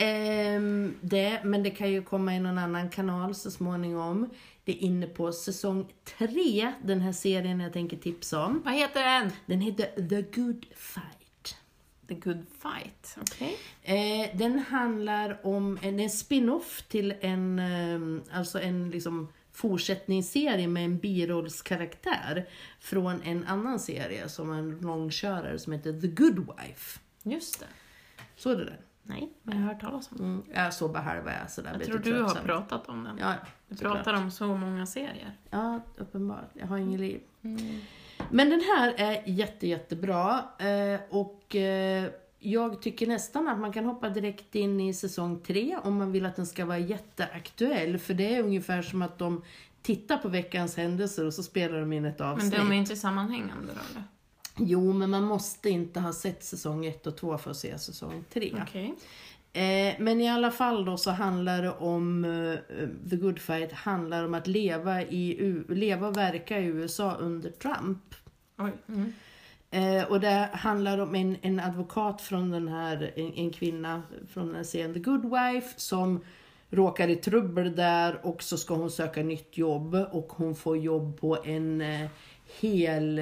ehm, 0.01 0.95
det, 1.01 1.41
men 1.45 1.63
det 1.63 1.71
kan 1.71 1.91
ju 1.91 2.03
komma 2.03 2.35
i 2.35 2.41
någon 2.41 2.59
annan 2.59 2.91
kanal 2.91 3.35
så 3.35 3.51
småningom. 3.51 4.31
Det 4.65 4.73
är 4.73 4.79
inne 4.83 5.07
på 5.07 5.33
säsong 5.33 5.93
tre, 6.19 6.73
den 6.83 7.01
här 7.01 7.13
serien 7.13 7.61
jag 7.61 7.73
tänker 7.73 7.97
tipsa 7.97 8.45
om. 8.45 8.63
Vad 8.65 8.75
heter 8.75 9.05
den? 9.05 9.33
Den 9.47 9.61
heter 9.61 10.09
The 10.09 10.41
Good 10.41 10.67
Fight. 10.75 11.57
The 12.09 12.15
Good 12.15 12.47
Fight. 12.63 13.17
Okej. 13.21 13.57
Eh, 13.83 14.37
den 14.37 14.59
handlar 14.59 15.47
om 15.47 15.79
en, 15.83 16.01
en 16.01 16.11
spin-off 16.11 16.83
till 16.89 17.15
en, 17.21 17.59
eh, 17.59 18.39
alltså 18.39 18.61
en 18.61 18.91
liksom 18.91 19.29
fortsättningsserie 19.53 20.69
med 20.69 20.85
en 20.85 20.99
birollskaraktär 20.99 22.49
från 22.81 23.23
en 23.23 23.45
annan 23.45 23.81
serie 23.81 24.29
som 24.29 24.53
en 24.53 24.79
långkörare 24.79 25.59
som 25.59 25.73
heter 25.73 26.01
The 26.01 26.07
Good 26.07 26.39
Wife. 26.39 27.01
Just 27.23 27.61
det. 27.61 27.67
Såg 28.37 28.59
du 28.59 28.65
den? 28.65 28.90
Nej, 29.11 29.33
men 29.43 29.57
jag 29.57 29.67
har 29.67 29.73
hört 29.73 29.81
talas 29.83 30.11
om 30.13 30.17
den. 30.17 30.27
Mm, 30.27 30.43
jag 30.55 30.75
såg 30.75 30.93
bara 30.93 31.03
halva 31.03 31.33
jag 31.41 31.51
sådär 31.51 31.77
Jag 31.79 31.87
tror 31.87 31.99
du 31.99 32.23
har 32.23 32.35
pratat 32.35 32.89
om 32.89 33.05
den. 33.05 33.19
Ja, 33.19 33.35
Du 33.69 33.77
pratar 33.77 34.15
om 34.15 34.31
så 34.31 34.47
många 34.47 34.87
serier. 34.87 35.37
Ja, 35.51 35.81
uppenbart. 35.97 36.51
Jag 36.53 36.67
har 36.67 36.79
inget 36.79 37.01
liv. 37.01 37.21
Mm. 37.43 37.81
Men 38.31 38.51
den 38.51 38.61
här 38.61 38.95
är 38.97 39.23
jätte, 39.29 39.67
jättebra. 39.67 40.45
Eh, 40.59 41.01
och 41.11 41.57
eh, 41.57 42.11
jag 42.39 42.83
tycker 42.83 43.07
nästan 43.07 43.49
att 43.49 43.59
man 43.59 43.73
kan 43.73 43.85
hoppa 43.85 44.09
direkt 44.09 44.55
in 44.55 44.81
i 44.81 44.95
säsong 44.95 45.41
tre 45.47 45.77
om 45.83 45.97
man 45.99 46.13
vill 46.13 46.27
att 46.27 46.37
den 46.37 46.47
ska 46.47 46.65
vara 46.65 46.79
jätteaktuell. 46.79 47.99
För 47.99 48.15
det 48.15 48.35
är 48.37 48.43
ungefär 48.43 48.83
som 48.83 49.03
att 49.03 49.19
de 49.19 49.43
tittar 49.83 50.17
på 50.17 50.29
veckans 50.29 50.77
händelser 50.77 51.27
och 51.27 51.35
så 51.35 51.43
spelar 51.43 51.81
de 51.81 51.93
in 51.93 52.05
ett 52.05 52.19
Men 52.19 52.29
avsnitt. 52.29 52.53
de 52.57 52.73
är 52.73 52.77
inte 52.77 52.97
sammanhängande 52.97 53.67
då 53.67 53.81
eller? 53.91 54.05
Jo, 54.61 54.93
men 54.93 55.11
man 55.11 55.25
måste 55.25 55.71
inte 55.71 56.01
ha 56.01 56.13
sett 56.13 56.45
säsong 56.45 56.87
ett 56.87 57.07
och 57.07 57.17
två 57.17 57.39
för 57.39 57.51
att 57.51 57.57
se 57.57 57.79
säsong 57.79 58.25
tre. 58.33 58.55
Okej. 58.63 58.95
Eh, 59.53 59.95
men 59.99 60.21
i 60.21 60.29
alla 60.29 60.51
fall 60.51 60.85
då 60.85 60.97
så 60.97 61.11
handlar 61.11 61.63
det 61.63 61.71
om 61.71 62.25
eh, 62.25 63.09
The 63.11 63.17
Good 63.17 63.39
Fight 63.39 63.73
handlar 63.73 64.25
om 64.25 64.35
att 64.35 64.47
leva, 64.47 65.03
i, 65.03 65.37
U- 65.39 65.65
leva 65.69 66.09
och 66.09 66.17
verka 66.17 66.59
i 66.59 66.65
USA 66.65 67.15
under 67.15 67.51
Trump. 67.51 68.15
Mm. 68.89 69.13
Eh, 69.71 70.05
och 70.05 70.21
det 70.21 70.49
handlar 70.53 70.99
om 70.99 71.15
en, 71.15 71.37
en 71.43 71.61
advokat 71.61 72.21
från 72.23 72.51
den 72.51 72.69
här, 72.69 73.13
en, 73.17 73.33
en 73.35 73.51
kvinna 73.53 74.03
från 74.29 74.53
den 74.53 74.65
serien 74.65 74.95
The 74.95 75.01
Good 75.01 75.25
Wife 75.25 75.69
som 75.77 76.21
råkar 76.71 77.09
i 77.09 77.17
trubbel 77.17 77.77
där 77.77 78.27
och 78.27 78.43
så 78.43 78.57
ska 78.57 78.75
hon 78.75 78.91
söka 78.91 79.23
nytt 79.23 79.59
jobb 79.59 79.95
och 80.13 80.33
hon 80.33 80.55
får 80.55 80.77
jobb 80.79 81.21
på 81.21 81.39
en 81.45 81.83
hel 82.61 83.21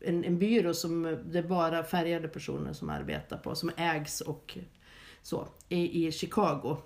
en, 0.00 0.24
en 0.24 0.38
byrå 0.38 0.74
som 0.74 1.18
det 1.24 1.38
är 1.38 1.42
bara 1.42 1.84
färgade 1.84 2.28
personer 2.28 2.72
som 2.72 2.90
arbetar 2.90 3.36
på, 3.36 3.54
som 3.54 3.70
ägs 3.76 4.20
och 4.20 4.58
så, 5.22 5.48
i, 5.68 6.06
i 6.06 6.12
Chicago. 6.12 6.76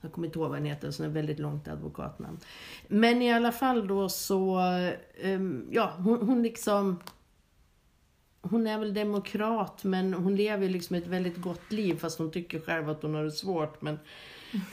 Jag 0.00 0.12
kommer 0.12 0.26
inte 0.26 0.38
ihåg 0.38 0.48
vad 0.48 0.58
den 0.58 0.66
heter, 0.66 0.90
så 0.90 1.02
det 1.02 1.08
är 1.08 1.12
väldigt 1.12 1.38
långt 1.38 1.68
advokatnamn. 1.68 2.38
Men 2.88 3.22
i 3.22 3.32
alla 3.32 3.52
fall 3.52 3.88
då 3.88 4.08
så, 4.08 4.60
um, 5.22 5.68
ja 5.70 5.94
hon, 5.98 6.22
hon 6.22 6.42
liksom 6.42 7.00
hon 8.50 8.66
är 8.66 8.78
väl 8.78 8.94
demokrat 8.94 9.84
men 9.84 10.14
hon 10.14 10.36
lever 10.36 10.68
liksom 10.68 10.96
ett 10.96 11.06
väldigt 11.06 11.36
gott 11.36 11.72
liv 11.72 11.96
fast 11.96 12.18
hon 12.18 12.30
tycker 12.30 12.60
själv 12.60 12.90
att 12.90 13.02
hon 13.02 13.14
har 13.14 13.24
det 13.24 13.30
svårt. 13.30 13.82
Men, 13.82 13.98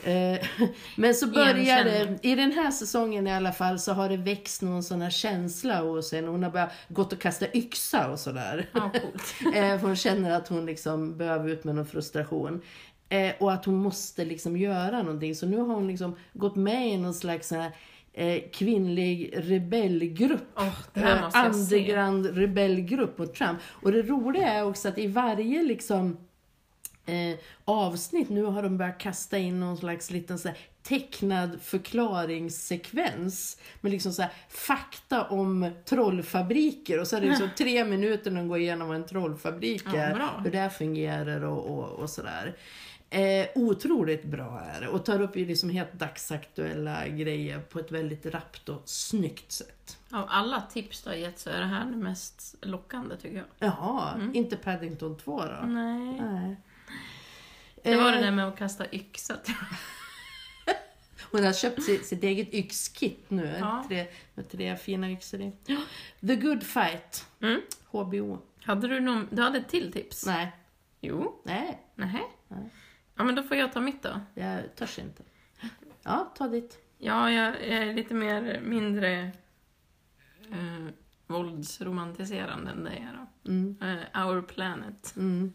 men 0.96 1.14
så 1.14 1.26
börjar 1.26 1.84
det, 1.84 2.18
i 2.22 2.34
den 2.34 2.52
här 2.52 2.70
säsongen 2.70 3.26
i 3.26 3.32
alla 3.32 3.52
fall 3.52 3.78
så 3.78 3.92
har 3.92 4.08
det 4.08 4.16
växt 4.16 4.62
någon 4.62 4.82
sån 4.82 5.02
här 5.02 5.10
känsla 5.10 5.80
hos 5.80 6.12
henne. 6.12 6.28
Hon 6.28 6.42
har 6.42 6.50
börjat 6.50 6.72
gått 6.88 7.12
och 7.12 7.20
kasta 7.20 7.46
yxa 7.54 8.10
och 8.10 8.18
sådär. 8.18 8.68
Ja, 8.72 8.90
eh, 9.54 9.80
hon 9.80 9.96
känner 9.96 10.30
att 10.30 10.48
hon 10.48 10.66
liksom 10.66 11.18
behöver 11.18 11.48
ut 11.48 11.64
med 11.64 11.74
någon 11.74 11.86
frustration. 11.86 12.62
Eh, 13.08 13.32
och 13.38 13.52
att 13.52 13.64
hon 13.64 13.74
måste 13.74 14.24
liksom 14.24 14.56
göra 14.56 15.02
någonting. 15.02 15.34
Så 15.34 15.46
nu 15.46 15.56
har 15.56 15.74
hon 15.74 15.86
liksom 15.86 16.16
gått 16.32 16.56
med 16.56 16.88
i 16.88 16.96
någon 16.96 17.14
slags 17.14 17.50
här 17.50 17.72
eh, 18.12 18.42
kvinnlig 18.52 19.34
rebellgrupp. 19.36 20.58
Oh, 20.58 21.04
eh, 21.04 21.46
underground 21.46 22.26
rebellgrupp 22.26 23.18
mot 23.18 23.34
Trump. 23.34 23.58
Och 23.64 23.92
det 23.92 24.02
roliga 24.02 24.48
är 24.48 24.64
också 24.64 24.88
att 24.88 24.98
i 24.98 25.06
varje 25.06 25.62
liksom 25.62 26.16
eh, 27.06 27.38
avsnitt 27.64 28.28
nu 28.28 28.42
har 28.42 28.62
de 28.62 28.78
börjat 28.78 28.98
kasta 28.98 29.38
in 29.38 29.60
någon 29.60 29.76
slags 29.76 30.10
liten 30.10 30.38
så 30.38 30.50
tecknad 30.82 31.60
förklaringssekvens 31.62 33.58
med 33.80 33.92
liksom 33.92 34.12
så 34.12 34.24
fakta 34.48 35.24
om 35.24 35.70
trollfabriker 35.84 37.00
och 37.00 37.06
så 37.06 37.16
är 37.16 37.20
det 37.20 37.26
liksom 37.28 37.48
tre 37.56 37.84
minuter 37.84 38.30
när 38.30 38.40
de 38.40 38.48
går 38.48 38.58
igenom 38.58 38.88
vad 38.88 38.96
en 38.96 39.06
trollfabrik 39.06 39.82
Ja, 39.86 39.96
är, 39.96 40.14
bra. 40.14 40.40
hur 40.44 40.50
det 40.50 40.70
fungerar 40.70 41.44
och, 41.44 41.78
och, 41.78 41.90
och 41.90 42.10
sådär. 42.10 42.56
Eh, 43.10 43.46
otroligt 43.54 44.24
bra 44.24 44.62
är 44.74 44.80
det 44.80 44.88
och 44.88 45.04
tar 45.04 45.20
upp 45.20 45.36
ju 45.36 45.46
liksom 45.46 45.70
helt 45.70 45.92
dagsaktuella 45.92 47.08
grejer 47.08 47.58
på 47.60 47.78
ett 47.78 47.92
väldigt 47.92 48.26
rappt 48.26 48.68
och 48.68 48.82
snyggt 48.84 49.52
sätt. 49.52 49.98
Av 50.10 50.24
alla 50.28 50.60
tips 50.60 51.02
du 51.02 51.10
har 51.10 51.16
gett 51.16 51.38
så 51.38 51.50
är 51.50 51.60
det 51.60 51.66
här 51.66 51.84
det 51.84 51.96
mest 51.96 52.54
lockande 52.60 53.16
tycker 53.16 53.36
jag. 53.36 53.46
Jaha, 53.58 54.30
inte 54.34 54.56
Paddington 54.56 55.16
2 55.16 55.44
då? 55.44 55.66
Nej. 55.66 56.20
Nej. 56.20 56.56
Det 57.82 57.96
var 57.96 58.12
det 58.12 58.16
Eh, 58.18 58.22
där 58.22 58.30
med 58.30 58.48
att 58.48 58.58
kasta 58.58 58.92
yxa. 58.94 59.36
Hon 61.30 61.44
har 61.44 61.52
köpt 61.52 61.82
sitt, 61.82 62.06
sitt 62.06 62.22
eget 62.24 62.54
yxkit 62.54 63.30
nu. 63.30 63.56
Ja. 63.60 63.84
Tre, 63.88 64.06
med 64.34 64.50
tre 64.50 64.76
fina 64.76 65.10
yxor 65.10 65.40
i. 65.40 65.52
The 66.20 66.36
Good 66.36 66.62
Fight. 66.62 67.26
Mm. 67.40 67.60
HBO. 67.90 68.38
Hade 68.64 68.88
du 68.88 69.00
någon, 69.00 69.28
du 69.30 69.42
hade 69.42 69.58
ett 69.58 69.68
till 69.68 69.92
tips? 69.92 70.26
Nej. 70.26 70.52
Jo. 71.00 71.40
Nej, 71.44 71.80
Nej. 71.94 72.22
Nej. 72.48 72.68
Ja 73.16 73.24
men 73.24 73.34
då 73.34 73.42
får 73.42 73.56
jag 73.56 73.72
ta 73.72 73.80
mitt 73.80 74.02
då. 74.02 74.20
jag 74.34 74.76
törs 74.76 74.98
inte. 74.98 75.22
Ja, 76.02 76.32
ta 76.36 76.48
ditt. 76.48 76.78
Ja, 76.98 77.30
jag 77.30 77.60
är 77.62 77.94
lite 77.94 78.14
mer, 78.14 78.60
mindre 78.64 79.30
eh, 80.50 80.86
våldsromantiserande 81.26 82.70
än 82.70 82.84
dig 82.84 83.08
då. 83.44 83.50
Mm. 83.50 83.76
Eh, 83.82 84.26
Our 84.26 84.42
Planet. 84.42 85.14
Mm. 85.16 85.52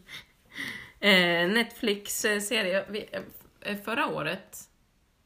Eh, 1.00 1.50
Netflix-serie. 1.50 2.86
Vi- 2.90 3.10
eh, 3.62 3.78
Förra 3.78 4.08
året, 4.08 4.70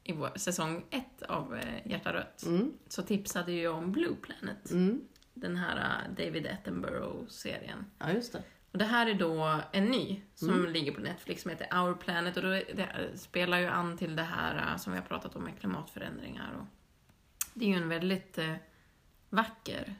i 0.04 0.12
vår, 0.12 0.30
säsong 0.36 0.84
ett 0.90 1.22
av 1.22 1.54
eh, 1.56 1.86
Hjärta 1.90 2.12
Rött, 2.12 2.42
Mm. 2.46 2.72
så 2.88 3.02
tipsade 3.02 3.52
jag 3.52 3.74
om 3.78 3.92
Blue 3.92 4.16
Planet. 4.22 4.70
Mm. 4.70 5.00
Den 5.34 5.56
här 5.56 5.76
eh, 5.76 6.24
David 6.24 6.46
Attenborough-serien. 6.46 7.86
Ja, 7.98 8.10
just 8.12 8.32
det. 8.32 8.42
Och 8.72 8.78
det 8.78 8.84
här 8.84 9.06
är 9.06 9.14
då 9.14 9.60
en 9.72 9.84
ny 9.84 10.22
som 10.34 10.66
ligger 10.68 10.92
på 10.92 11.00
Netflix 11.00 11.42
som 11.42 11.50
heter 11.50 11.78
Our 11.82 11.94
Planet 11.94 12.36
och 12.36 12.42
då 12.42 12.48
är- 12.48 12.74
det 12.74 13.18
spelar 13.18 13.58
ju 13.58 13.66
an 13.66 13.98
till 13.98 14.16
det 14.16 14.22
här 14.22 14.76
som 14.76 14.92
vi 14.92 14.98
har 14.98 15.06
pratat 15.06 15.36
om 15.36 15.44
med 15.44 15.58
klimatförändringar. 15.60 16.52
Och 16.60 16.66
det 17.54 17.64
är 17.64 17.68
ju 17.68 17.74
en 17.74 17.88
väldigt 17.88 18.38
eh, 18.38 18.54
vacker 19.28 19.94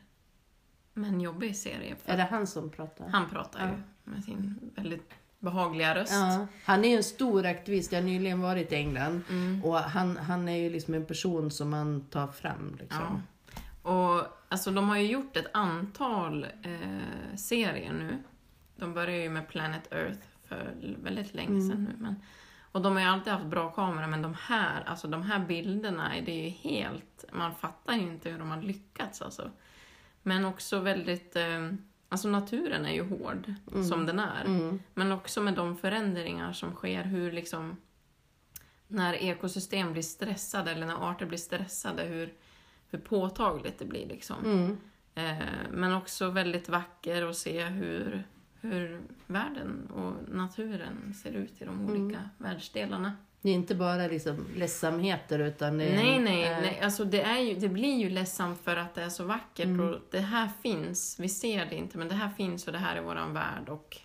men 0.95 1.21
jobbig 1.21 1.57
serie. 1.57 1.97
Är 2.05 2.17
det 2.17 2.23
han 2.23 2.47
som 2.47 2.71
pratar? 2.71 3.09
Han 3.09 3.31
pratar 3.31 3.69
ju 3.71 3.83
med 4.13 4.25
sin 4.25 4.71
väldigt 4.77 5.11
behagliga 5.43 5.95
röst. 5.95 6.13
Ja, 6.13 6.47
han 6.65 6.85
är 6.85 6.97
en 6.97 7.05
stor 7.05 7.47
aktivist. 7.47 7.93
Jag 7.93 8.01
har 8.01 8.07
nyligen 8.07 8.41
varit 8.41 8.73
i 8.73 8.75
England. 8.75 9.23
Mm. 9.29 9.65
Och 9.65 9.79
han, 9.79 10.17
han 10.17 10.49
är 10.49 10.57
ju 10.57 10.71
liksom 10.71 10.95
en 10.95 11.07
person 11.07 11.51
som 11.51 11.71
man 11.71 12.07
tar 12.11 12.27
fram. 12.27 12.77
Liksom. 12.81 13.23
Ja. 13.83 13.91
Och 13.91 14.27
alltså 14.49 14.71
de 14.71 14.89
har 14.89 14.97
ju 14.97 15.07
gjort 15.07 15.37
ett 15.37 15.51
antal 15.53 16.45
eh, 16.63 17.37
serier 17.37 17.93
nu. 17.93 18.23
De 18.77 18.95
började 18.95 19.23
ju 19.23 19.31
med 19.31 19.49
Planet 19.49 19.93
Earth 19.93 20.27
för 20.49 20.75
väldigt 21.03 21.35
länge 21.35 21.61
sedan 21.61 21.85
nu. 21.85 21.97
Men, 21.99 22.17
och 22.73 22.83
de 22.83 22.93
har 22.93 23.01
ju 23.01 23.09
alltid 23.09 23.33
haft 23.33 23.47
bra 23.47 23.71
kameror, 23.71 24.07
men 24.07 24.23
de 24.23 24.37
här, 24.41 24.83
alltså 24.87 25.09
de 25.09 25.23
här 25.23 25.39
bilderna, 25.39 26.13
det 26.27 26.33
är 26.33 26.45
ju 26.45 26.51
helt... 26.51 27.25
Man 27.33 27.55
fattar 27.55 27.95
ju 27.95 28.01
inte 28.01 28.31
hur 28.31 28.39
de 28.39 28.51
har 28.51 28.63
lyckats 28.63 29.23
alltså. 29.23 29.51
Men 30.23 30.45
också 30.45 30.79
väldigt... 30.79 31.37
Eh, 31.37 31.73
alltså 32.13 32.29
naturen 32.29 32.87
är 32.87 32.93
ju 32.93 33.03
hård, 33.09 33.55
som 33.89 34.07
den 34.07 34.19
är. 34.19 34.45
Mm. 34.45 34.83
Men 34.95 35.13
också 35.13 35.41
med 35.41 35.55
de 35.55 35.77
förändringar 35.77 36.53
som 36.53 36.73
sker, 36.73 37.05
hur 37.05 37.33
liksom 37.33 37.77
när 38.89 39.15
ekosystem 39.15 39.93
blir 39.93 40.03
stressade 40.03 40.71
eller 40.71 40.87
när 40.87 41.11
arter 41.11 41.27
blir 41.27 41.39
stressade, 41.39 42.03
hur, 42.03 42.33
hur 42.91 42.99
påtagligt 42.99 43.79
det 43.79 43.85
blir 43.85 44.07
liksom. 44.07 44.45
Mm. 44.45 44.79
Eh, 45.15 45.47
men 45.71 45.95
också 45.95 46.31
väldigt 46.31 46.69
vacker 46.69 47.23
att 47.23 47.37
se 47.37 47.65
hur, 47.65 48.25
hur 48.61 49.01
världen 49.27 49.91
och 49.91 50.35
naturen 50.35 51.15
ser 51.15 51.33
ut 51.33 51.63
i 51.63 51.65
de 51.65 51.91
olika 51.91 52.31
världsdelarna. 52.39 53.13
Det 53.43 53.51
är 53.51 53.55
inte 53.55 53.75
bara 53.75 54.07
liksom 54.07 54.47
ledsamheter 54.57 55.39
utan 55.39 55.79
det 55.79 55.85
är... 55.85 55.97
Nej, 55.97 56.19
nej, 56.21 56.45
eh, 56.45 56.59
nej. 56.61 56.81
Alltså 56.83 57.05
det, 57.05 57.23
är 57.23 57.39
ju, 57.39 57.55
det 57.55 57.69
blir 57.69 57.99
ju 57.99 58.11
ledsamt 58.11 58.61
för 58.65 58.77
att 58.77 58.95
det 58.95 59.03
är 59.03 59.09
så 59.09 59.25
vackert 59.25 59.65
Mm. 59.67 59.81
och 59.89 60.01
det 60.11 60.21
här 60.21 60.49
finns. 60.63 61.21
Vi 61.21 61.29
ser 61.29 61.67
det 61.67 61.75
inte, 61.75 61.99
men 61.99 62.09
det 62.09 62.15
här 62.15 62.31
finns 62.31 62.67
och 62.67 62.73
det 62.73 62.79
här 62.79 62.97
är 62.97 63.03
våran 63.03 63.33
värld 63.35 63.69
och 63.69 63.97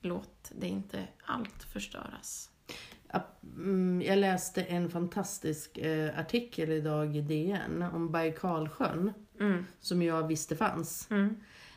låt 0.00 0.50
det 0.54 0.66
inte 0.68 1.04
allt 1.24 1.62
förstöras. 1.72 2.50
Mm, 3.56 4.02
Jag 4.06 4.18
läste 4.18 4.62
en 4.62 4.90
fantastisk 4.90 5.78
eh, 5.78 6.18
artikel 6.18 6.70
idag 6.70 7.16
i 7.16 7.20
DN 7.20 7.82
om 7.82 8.12
Baikalsjön. 8.12 9.12
Mm. 9.40 9.66
Som 9.80 10.02
jag 10.02 10.26
visste 10.28 10.56
fanns. 10.56 11.10
Mm. 11.10 11.28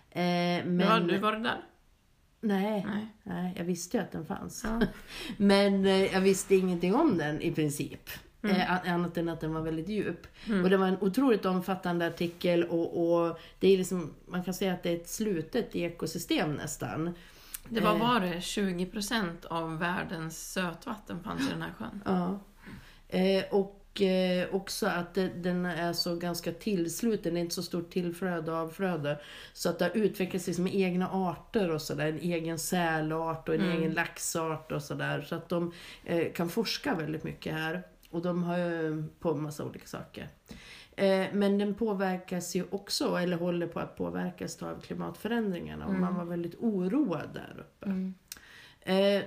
Eh, 0.10 0.66
men... 0.66 0.78
Var, 0.78 1.00
du 1.00 1.18
var 1.18 1.32
där? 1.36 1.62
Nej, 2.44 2.86
Nej. 2.88 3.08
nej, 3.24 3.54
jag 3.58 3.64
visste 3.66 3.98
ju 3.98 4.04
att 4.04 4.12
den 4.12 4.26
fanns. 4.26 4.64
Ja. 4.64 4.82
Men 5.38 5.86
eh, 5.86 6.14
jag 6.14 6.22
visste 6.22 6.56
ingenting 6.56 6.96
om 6.96 7.18
den 7.18 7.42
i 7.42 7.52
princip. 7.52 8.10
Mm. 8.44 8.56
Eh, 8.56 8.72
an- 8.72 8.88
annat 8.88 9.18
än 9.18 9.30
att 9.30 9.42
den 9.42 9.54
var 9.54 9.62
väldigt 9.62 9.90
djup. 9.90 10.28
Och 10.64 10.70
det 10.70 10.78
var 10.78 10.88
en 10.88 10.98
otroligt 11.02 11.46
omfattande 11.46 12.08
artikel 12.08 12.64
och, 12.64 13.04
och 13.28 13.40
det 13.60 13.68
är 13.74 13.78
liksom, 13.78 14.14
man 14.28 14.44
kan 14.44 14.54
säga 14.54 14.74
att 14.74 14.84
det 14.84 14.90
är 14.90 14.96
ett 14.96 15.10
slutet 15.10 15.76
ekosystem 15.76 16.54
nästan. 16.54 17.14
Det 17.70 17.80
var, 17.82 17.94
Eh. 17.96 18.00
var 18.00 18.20
det 18.20 18.34
20% 18.40 19.46
av 19.46 19.80
världens 19.80 20.52
sötvatten 20.54 21.24
fanns 21.24 21.42
i 21.42 21.52
den 21.52 21.62
här 21.62 21.74
sjön. 21.80 22.02
Ja. 22.06 22.40
Eh, 23.18 23.44
och 23.52 23.83
eh, 24.02 24.56
också 24.56 24.88
att 24.88 25.14
det, 25.14 25.28
den 25.28 25.66
är 25.66 25.94
så 25.94 26.16
ganska 26.16 26.52
tillsluten, 26.52 27.34
det 27.34 27.40
är 27.40 27.42
inte 27.42 27.56
så 27.56 27.64
stort 27.64 27.90
tillflöde 27.92 28.52
och 28.52 28.58
avflöde. 28.58 29.20
Så 29.54 29.70
att 29.70 29.80
det 29.80 29.86
har 29.86 29.98
utvecklats 29.98 30.48
liksom 30.48 30.68
egna 30.68 31.10
arter 31.10 31.72
och 31.72 31.82
sådär, 31.82 32.08
en 32.08 32.20
egen 32.20 32.60
sälart 32.60 33.50
och 33.50 33.56
en 33.56 33.62
Mm. 33.62 33.78
egen 33.78 33.92
laxart 33.94 34.72
och 34.72 34.84
sådär. 34.84 35.22
Så 35.22 35.36
att 35.36 35.50
de 35.50 35.72
eh, 36.06 36.32
kan 36.34 36.50
forska 36.50 36.96
väldigt 36.96 37.24
mycket 37.24 37.54
här. 37.54 37.84
Och 38.10 38.22
de 38.22 38.44
har 38.44 38.58
ju 38.58 39.04
på 39.20 39.32
en 39.32 39.42
massa 39.42 39.66
olika 39.66 39.88
saker. 39.88 40.30
Eh, 40.96 41.26
men 41.34 41.58
den 41.58 41.76
påverkas 41.76 42.56
ju 42.56 42.64
också, 42.70 43.16
eller 43.16 43.38
håller 43.38 43.68
på 43.68 43.80
att 43.80 43.96
påverkas 43.98 44.64
av 44.64 44.82
klimatförändringarna. 44.82 45.86
Och 45.86 45.94
man 45.94 46.16
var 46.16 46.26
väldigt 46.26 46.56
oroad 46.56 47.30
där 47.34 47.56
uppe. 47.60 47.86
Mm. 47.86 48.14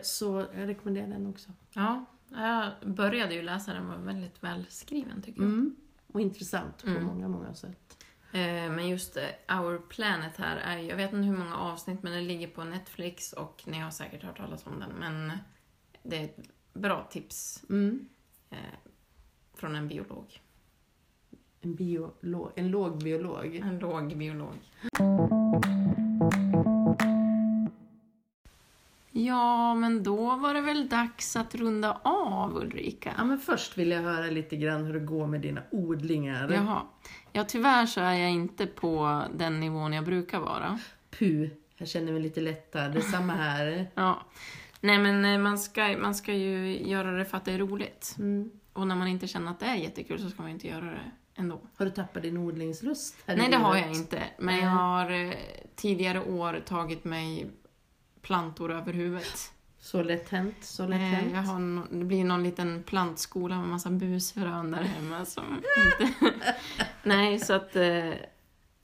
Så 0.03 0.45
jag 0.59 0.69
rekommenderar 0.69 1.07
den 1.07 1.27
också. 1.27 1.51
Ja, 1.75 2.05
jag 2.43 2.73
började 2.95 3.35
ju 3.35 3.43
läsa 3.43 3.73
den, 3.75 3.89
var 3.89 3.97
väldigt 3.97 4.43
välskriven 4.45 5.23
tycker 5.23 5.41
jag. 5.43 5.51
Mm. 5.51 5.77
Och 6.13 6.21
intressant 6.21 6.83
på 6.85 6.91
Mm. 6.91 7.05
många, 7.05 7.29
många 7.29 7.55
sätt. 7.55 8.05
Eh, 8.33 8.71
Men 8.71 8.89
just 8.89 9.17
eh, 9.17 9.59
Our 9.61 9.79
Planet 9.79 10.37
här 10.37 10.57
är 10.57 10.79
jag 10.79 10.97
vet 10.97 11.13
inte 11.13 11.27
hur 11.29 11.37
många 11.37 11.57
avsnitt, 11.57 12.03
men 12.03 12.13
den 12.13 12.27
ligger 12.27 12.49
på 12.49 12.65
Netflix 12.65 13.33
och 13.33 13.63
ni 13.67 13.79
har 13.79 13.91
säkert 13.91 14.23
hört 14.23 14.37
talas 14.37 14.67
om 14.67 14.81
den. 14.81 14.91
Men 14.99 15.33
det 16.03 16.17
är 16.17 16.25
ett 16.25 16.39
bra 16.73 17.07
tips 17.11 17.65
Mm. 17.71 18.09
eh, 18.51 18.57
från 19.55 19.77
en 19.77 19.89
biolog. 19.89 20.41
En, 21.61 21.75
biolog, 21.75 22.53
en 22.57 22.69
låg 22.71 22.99
biolog. 23.03 23.57
En 23.57 23.79
låg 23.79 24.17
biolog. 24.17 24.59
Ja, 29.19 29.75
men 29.75 30.03
då 30.03 30.37
var 30.37 30.55
det 30.55 30.61
väl 30.61 30.89
dags 30.89 31.37
att 31.37 31.55
runda 31.55 32.01
av 32.03 32.57
Ulrika. 32.57 33.15
Ja, 33.19 33.25
men 33.25 33.39
först 33.39 33.79
vill 33.79 33.91
jag 33.91 34.03
höra 34.03 34.27
lite 34.27 34.57
grann 34.57 34.85
hur 34.85 34.95
det 34.95 35.01
går 35.01 35.27
med 35.27 35.41
dina 35.41 35.63
odlingar. 35.71 36.53
Jaha. 36.53 36.83
Ja, 37.33 37.45
tyvärr 37.45 37.87
så 37.87 38.01
är 38.01 38.15
jag 38.15 38.31
inte 38.31 38.67
på 38.67 39.23
den 39.35 39.61
nivån 39.61 39.93
jag 39.93 40.05
brukar 40.05 40.41
vara. 40.41 40.79
Puh, 41.11 41.49
jag 41.77 41.89
känner 41.89 42.13
mig 42.13 42.23
lite 42.23 42.41
lättad. 42.41 42.93
Det 42.93 42.99
är 42.99 43.03
samma 43.03 43.33
här. 43.33 43.91
Ja. 43.95 44.23
Nej, 44.81 44.99
men 44.99 45.25
eh, 45.25 45.39
man 45.39 45.59
ska, 45.59 45.99
man 45.99 46.15
ska 46.15 46.33
ju 46.33 46.83
göra 46.89 47.11
det 47.11 47.25
för 47.25 47.37
att 47.37 47.45
det 47.45 47.53
är 47.53 47.59
roligt. 47.59 48.15
Mm. 48.19 48.51
Och 48.73 48.87
när 48.87 48.97
man 48.97 49.09
inte 49.09 49.27
känner 49.27 49.51
att 49.51 49.61
det 49.61 49.67
är 49.67 49.77
jättekul 49.77 50.21
så 50.21 50.31
ska 50.31 50.43
man 50.43 50.51
ju 50.51 50.55
inte 50.55 50.69
göra 50.69 50.85
det 50.85 51.11
ändå. 51.35 51.61
Har 51.77 51.87
du 51.87 51.91
tappat 51.91 52.23
din 52.23 52.37
odlingslust? 52.37 53.17
Nej, 53.27 53.49
det 53.51 53.57
har 53.57 53.77
jag 53.77 53.93
inte. 53.93 54.23
Men 54.39 54.59
jag 54.59 54.71
har 54.71 55.11
eh, 55.11 55.35
tidigare 55.77 56.21
år 56.25 56.63
tagit 56.67 57.05
mig 57.05 57.51
plantor 58.27 58.73
över 58.73 58.93
huvudet. 58.93 59.53
Så 59.79 60.03
lätt 60.03 60.29
hänt, 60.29 60.57
så 60.61 60.87
lätt 60.87 61.01
Eh, 61.01 61.07
hänt. 61.07 61.33
Jag 61.35 61.43
har 61.43 61.59
no, 61.59 61.87
det 61.91 62.05
blir 62.05 62.25
någon 62.25 62.43
liten 62.43 62.83
plantskola 62.83 63.59
med 63.59 63.69
massa 63.69 63.91
busfrön 63.91 64.71
där 64.71 64.83
hemma 64.83 65.25
som 65.25 65.45
inte... 65.99 66.15
Nej, 67.03 67.39
så 67.41 67.53
att... 67.53 67.77
Eh, 67.77 68.11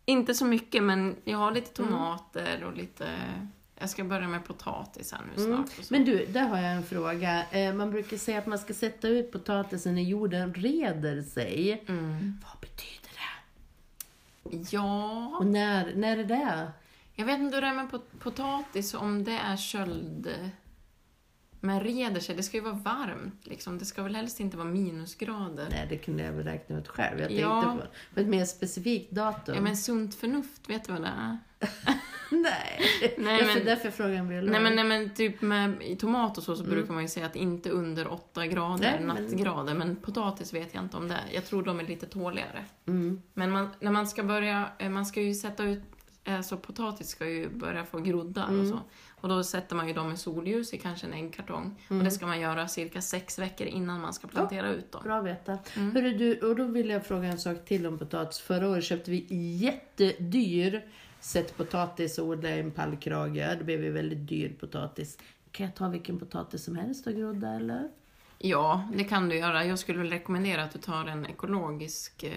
inte 0.05 0.35
så 0.35 0.45
mycket, 0.45 0.83
men 0.83 1.17
jag 1.25 1.39
har 1.39 1.51
lite 1.53 1.83
Mm. 1.83 1.93
tomater 1.95 2.65
och 2.65 2.77
lite... 2.77 3.09
Jag 3.79 3.91
ska 3.91 4.05
börja 4.05 4.29
med 4.29 4.45
potatis 4.45 5.13
här 5.13 5.21
nu 5.37 5.43
Mm. 5.45 5.57
snart. 5.67 5.85
så. 5.87 5.95
Men 5.95 6.05
du, 6.05 6.27
där 6.27 6.49
har 6.49 6.59
jag 6.59 6.73
en 6.73 6.83
fråga. 6.83 7.45
Eh, 7.51 7.75
Man 7.75 7.91
brukar 7.91 8.17
säga 8.17 8.39
att 8.39 8.47
man 8.47 8.59
ska 8.59 8.75
sätta 8.75 9.09
ut 9.09 9.33
potatisen 9.33 9.95
när 9.95 10.03
jorden 10.03 10.55
reder 10.55 11.23
sig. 11.23 11.85
Mm. 11.89 12.39
Vad 12.45 12.61
betyder 12.61 13.11
det? 13.15 14.67
Ja, 14.77 15.27
Och 15.39 15.47
när, 15.47 15.95
när 15.95 16.17
är 16.17 16.25
det? 16.25 16.73
Jag 17.15 17.27
vet 17.27 17.41
inte 17.41 17.55
hur 17.57 17.63
det 17.63 17.69
är 17.69 17.75
med 17.75 17.91
pot- 17.91 18.19
potatis, 18.21 18.95
om 18.95 19.25
det 19.25 19.33
är 19.39 19.57
köld... 19.57 20.35
Men 21.65 21.81
reder 21.81 22.21
sig, 22.21 22.37
det 22.37 22.43
ska 22.43 22.57
ju 22.57 22.63
vara 22.63 22.75
varmt 22.75 23.47
liksom. 23.47 23.79
Det 23.79 23.85
ska 23.85 24.03
väl 24.03 24.17
helst 24.17 24.41
inte 24.41 24.57
vara 24.57 24.69
minusgrader. 24.69 25.67
Nej, 25.71 25.87
det 25.91 25.97
kunde 25.97 26.23
jag 26.25 26.33
väl 26.33 26.45
räkna 26.45 26.79
ut 26.79 26.89
själv. 26.89 27.19
Jag 27.21 27.29
tänkte 27.29 27.43
Ja. 27.43 27.77
på, 27.81 28.15
på 28.15 28.21
ett 28.21 28.27
mer 28.27 28.45
specifikt 28.45 29.11
datum. 29.11 29.55
Ja, 29.55 29.61
men 29.61 29.77
sunt 29.77 30.15
förnuft, 30.15 30.69
vet 30.69 30.85
du 30.85 30.93
vad 30.93 31.03
det 31.03 31.09
är? 31.19 31.39
Nej, 32.31 32.81
Nej, 33.19 33.39
därför, 33.39 33.55
men- 33.55 33.65
därför 33.65 33.91
jag 34.09 34.19
en 34.19 34.29
biolog. 34.29 34.51
Nej 34.51 34.61
men, 34.61 34.75
nej 34.77 34.85
men 34.85 35.15
typ 35.15 35.41
med 35.43 35.83
i 35.83 35.97
tomat 35.97 36.39
och 36.39 36.45
så, 36.45 36.57
så 36.57 36.65
brukar 36.65 36.93
man 36.93 37.03
ju 37.03 37.09
säga 37.09 37.27
att 37.27 37.37
inte 37.37 37.71
under 37.71 38.09
8 38.13 38.47
grader, 38.47 38.79
Nej, 38.79 39.01
men- 39.01 39.25
nattgrader. 39.25 39.75
Men 39.75 39.97
potatis 39.97 40.53
vet 40.55 40.75
jag 40.75 40.85
inte 40.85 40.97
om 40.97 41.09
det 41.09 41.15
är. 41.15 41.35
Jag 41.35 41.47
tror 41.47 41.63
de 41.63 41.81
är 41.81 41.85
lite 41.85 42.07
tåligare. 42.07 42.65
Mm. 42.87 43.23
Men 43.35 43.51
man, 43.51 43.69
när 43.81 43.91
man 43.93 44.07
ska 44.07 44.23
börja, 44.23 44.69
eh, 44.79 44.91
man 44.91 45.07
ska 45.07 45.21
ju 45.23 45.35
sätta 45.35 45.65
ut, 45.65 45.83
alltså 46.25 46.57
potatis 46.57 47.09
ska 47.09 47.27
ju 47.29 47.49
börja 47.49 47.85
få 47.85 47.99
groddar 48.01 48.45
och 48.45 48.51
Mm. 48.53 48.69
så. 48.71 48.81
Och 49.21 49.29
då 49.29 49.45
sätter 49.45 49.77
man 49.77 49.89
ju 49.89 49.95
dem 49.95 50.13
i 50.13 50.17
solljus 50.17 50.75
i 50.75 50.79
kanske 50.79 51.07
en 51.07 51.13
äggkartong. 51.13 51.81
Och 51.85 51.91
Mm. 51.93 52.05
det 52.05 52.11
ska 52.11 52.27
man 52.27 52.41
göra 52.41 52.69
cirka 52.69 53.01
sex 53.01 53.39
veckor 53.39 53.67
innan 53.67 54.01
man 54.01 54.13
ska 54.13 54.29
plantera 54.29 54.69
ut 54.71 54.93
dem. 54.93 55.01
Bra 55.05 55.19
att 55.19 55.25
veta. 55.25 55.59
Mm. 55.77 55.95
Hörru, 55.95 56.13
du, 56.19 56.39
och 56.41 56.57
då 56.57 56.65
vill 56.65 56.89
jag 56.89 57.07
fråga 57.07 57.29
en 57.29 57.39
sak 57.39 57.65
till 57.65 57.87
om 57.87 57.99
potatis. 57.99 58.39
Förra 58.39 58.69
året 58.69 58.85
köpte 58.85 59.11
vi 59.11 59.27
jättedyr 59.57 60.83
sett 61.21 61.57
potatis 61.57 62.19
och 62.19 62.27
odlade 62.27 62.57
i 62.57 62.61
en 62.61 62.71
pallkrage. 62.71 63.35
Det 63.59 63.65
blev 63.65 63.85
ju 63.85 63.91
väldigt 63.93 64.29
dyr 64.29 64.57
potatis. 64.61 65.19
Kan 65.51 65.67
jag 65.67 65.75
ta 65.75 65.89
vilken 65.89 66.19
potatis 66.19 66.65
som 66.65 66.77
helst 66.77 67.07
och 67.07 67.13
grodda 67.15 67.49
eller? 67.55 67.89
Ja, 68.39 68.89
det 68.97 69.05
kan 69.05 69.29
du 69.29 69.37
göra. 69.39 69.65
Jag 69.65 69.79
skulle 69.79 69.99
väl 69.99 70.11
rekommendera 70.11 70.63
att 70.65 70.73
du 70.73 70.79
tar 70.79 71.05
en 71.07 71.27
ekologisk 71.27 72.23
eh, 72.23 72.33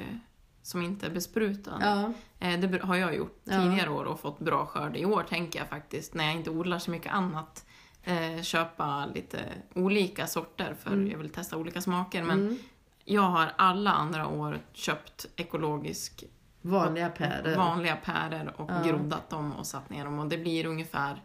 som 0.66 0.82
inte 0.82 1.06
är 1.06 1.10
besprutad. 1.10 1.78
Ja. 1.82 2.14
Eh, 2.48 2.60
Det 2.60 2.82
har 2.84 2.96
jag 2.96 3.16
gjort 3.16 3.42
tidigare 3.46 3.90
år 3.90 4.06
och 4.06 4.20
fått 4.20 4.40
bra 4.40 4.66
skörd. 4.66 4.98
I 4.98 5.06
år 5.06 5.24
tänker 5.24 5.60
jag 5.60 5.68
faktiskt, 5.68 6.14
när 6.14 6.24
jag 6.26 6.34
inte 6.34 6.50
odlar 6.50 6.80
så 6.80 6.92
mycket 6.92 7.14
annat, 7.14 7.66
eh, 8.04 8.42
köpa 8.42 9.06
lite 9.06 9.40
olika 9.74 10.28
sorter 10.28 10.76
för 10.80 10.92
Mm. 10.92 11.12
jag 11.12 11.18
vill 11.18 11.30
testa 11.30 11.58
olika 11.58 11.82
smaker. 11.82 12.24
Men 12.24 12.40
Mm. 12.42 12.58
jag 13.04 13.22
har 13.22 13.52
alla 13.56 13.92
andra 13.92 14.28
år 14.28 14.60
köpt 14.74 15.26
ekologisk 15.36 16.24
Vanliga 16.62 17.10
päror. 17.10 17.56
vanliga 17.56 17.96
päror 17.96 18.54
och 18.58 18.72
Ja. 18.72 18.82
groddat 18.84 19.30
dem 19.30 19.54
och 19.54 19.66
satt 19.68 19.90
ner 19.90 20.06
dem. 20.06 20.20
Och 20.20 20.28
det 20.28 20.38
blir 20.38 20.66
ungefär 20.66 21.24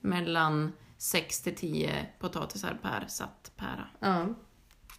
mellan 0.00 0.72
6 0.98 1.40
till 1.42 1.56
10 1.56 2.06
potatisar 2.18 2.78
per 2.82 3.04
satt 3.08 3.50
pära. 3.56 3.86
Ja. 4.00 4.26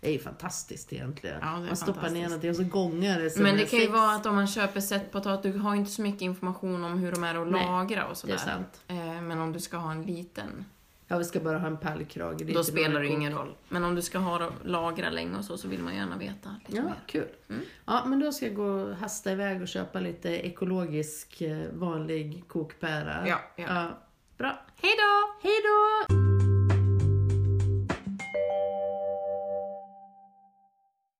Det 0.01 0.07
är 0.07 0.11
ju 0.13 0.19
fantastiskt 0.19 0.93
egentligen. 0.93 1.37
Ja, 1.41 1.47
det 1.47 1.53
är 1.63 1.67
Man 1.67 1.75
stoppar 1.75 2.09
ner 2.09 2.23
någonting 2.23 2.49
och 2.49 2.55
så 2.55 2.63
gångar 2.63 3.19
det 3.19 3.37
Men 3.37 3.57
det 3.57 3.65
kan 3.65 3.79
ju 3.79 3.87
vara 3.87 4.11
att 4.15 4.25
om 4.25 4.35
man 4.35 4.47
köper 4.47 4.79
sett 4.81 5.11
potatis, 5.11 5.53
du 5.53 5.59
har 5.59 5.73
ju 5.73 5.79
inte 5.79 5.91
så 5.91 6.01
mycket 6.01 6.21
information 6.21 6.83
om 6.83 6.97
hur 6.97 7.11
de 7.11 7.23
är 7.23 7.41
att 7.41 7.47
Nej, 7.47 7.65
lagra 7.65 8.03
och 8.03 8.09
Det 8.11 8.15
sådär. 8.15 8.33
är 8.33 8.37
sant. 8.37 8.81
Eh, 8.87 8.95
Men 9.21 9.39
om 9.41 9.53
du 9.53 9.59
ska 9.59 9.77
ha 9.77 9.91
en 9.91 10.03
liten, 10.03 10.65
Ja, 11.07 11.17
vi 11.17 11.23
ska 11.23 11.39
bara 11.39 11.59
ha 11.59 11.67
en 11.67 11.77
är 11.77 12.53
då 12.53 12.63
spelar 12.63 12.99
det 13.01 13.05
ju 13.07 13.11
ingen 13.13 13.33
roll. 13.33 13.55
Men 13.69 13.83
om 13.83 13.95
du 13.95 14.01
ska 14.01 14.17
ha 14.19 14.51
lagra 14.65 15.09
länge 15.09 15.37
och 15.37 15.45
så, 15.45 15.57
så 15.57 15.67
vill 15.67 15.79
man 15.79 15.95
gärna 15.95 16.17
veta 16.17 16.55
lite 16.67 16.77
Ja, 16.77 16.83
mer. 16.83 16.93
kul. 17.05 17.27
Mm. 17.49 17.61
Ja, 17.85 18.03
men 18.05 18.19
då 18.19 18.31
ska 18.31 18.45
jag 18.45 18.55
gå 18.55 18.63
och 18.65 18.95
hasta 18.95 19.31
iväg 19.31 19.61
och 19.61 19.67
köpa 19.67 19.99
lite 19.99 20.29
ekologisk 20.29 21.41
eh, 21.41 21.65
vanlig 21.73 22.43
kokpära. 22.47 23.23
Ja, 23.27 23.39
ja. 23.55 23.63
ja. 23.67 23.97
Bra. 24.37 24.59
Hej 24.81 24.91
då! 24.97 25.47
Hej 25.49 25.55
då! 25.63 26.50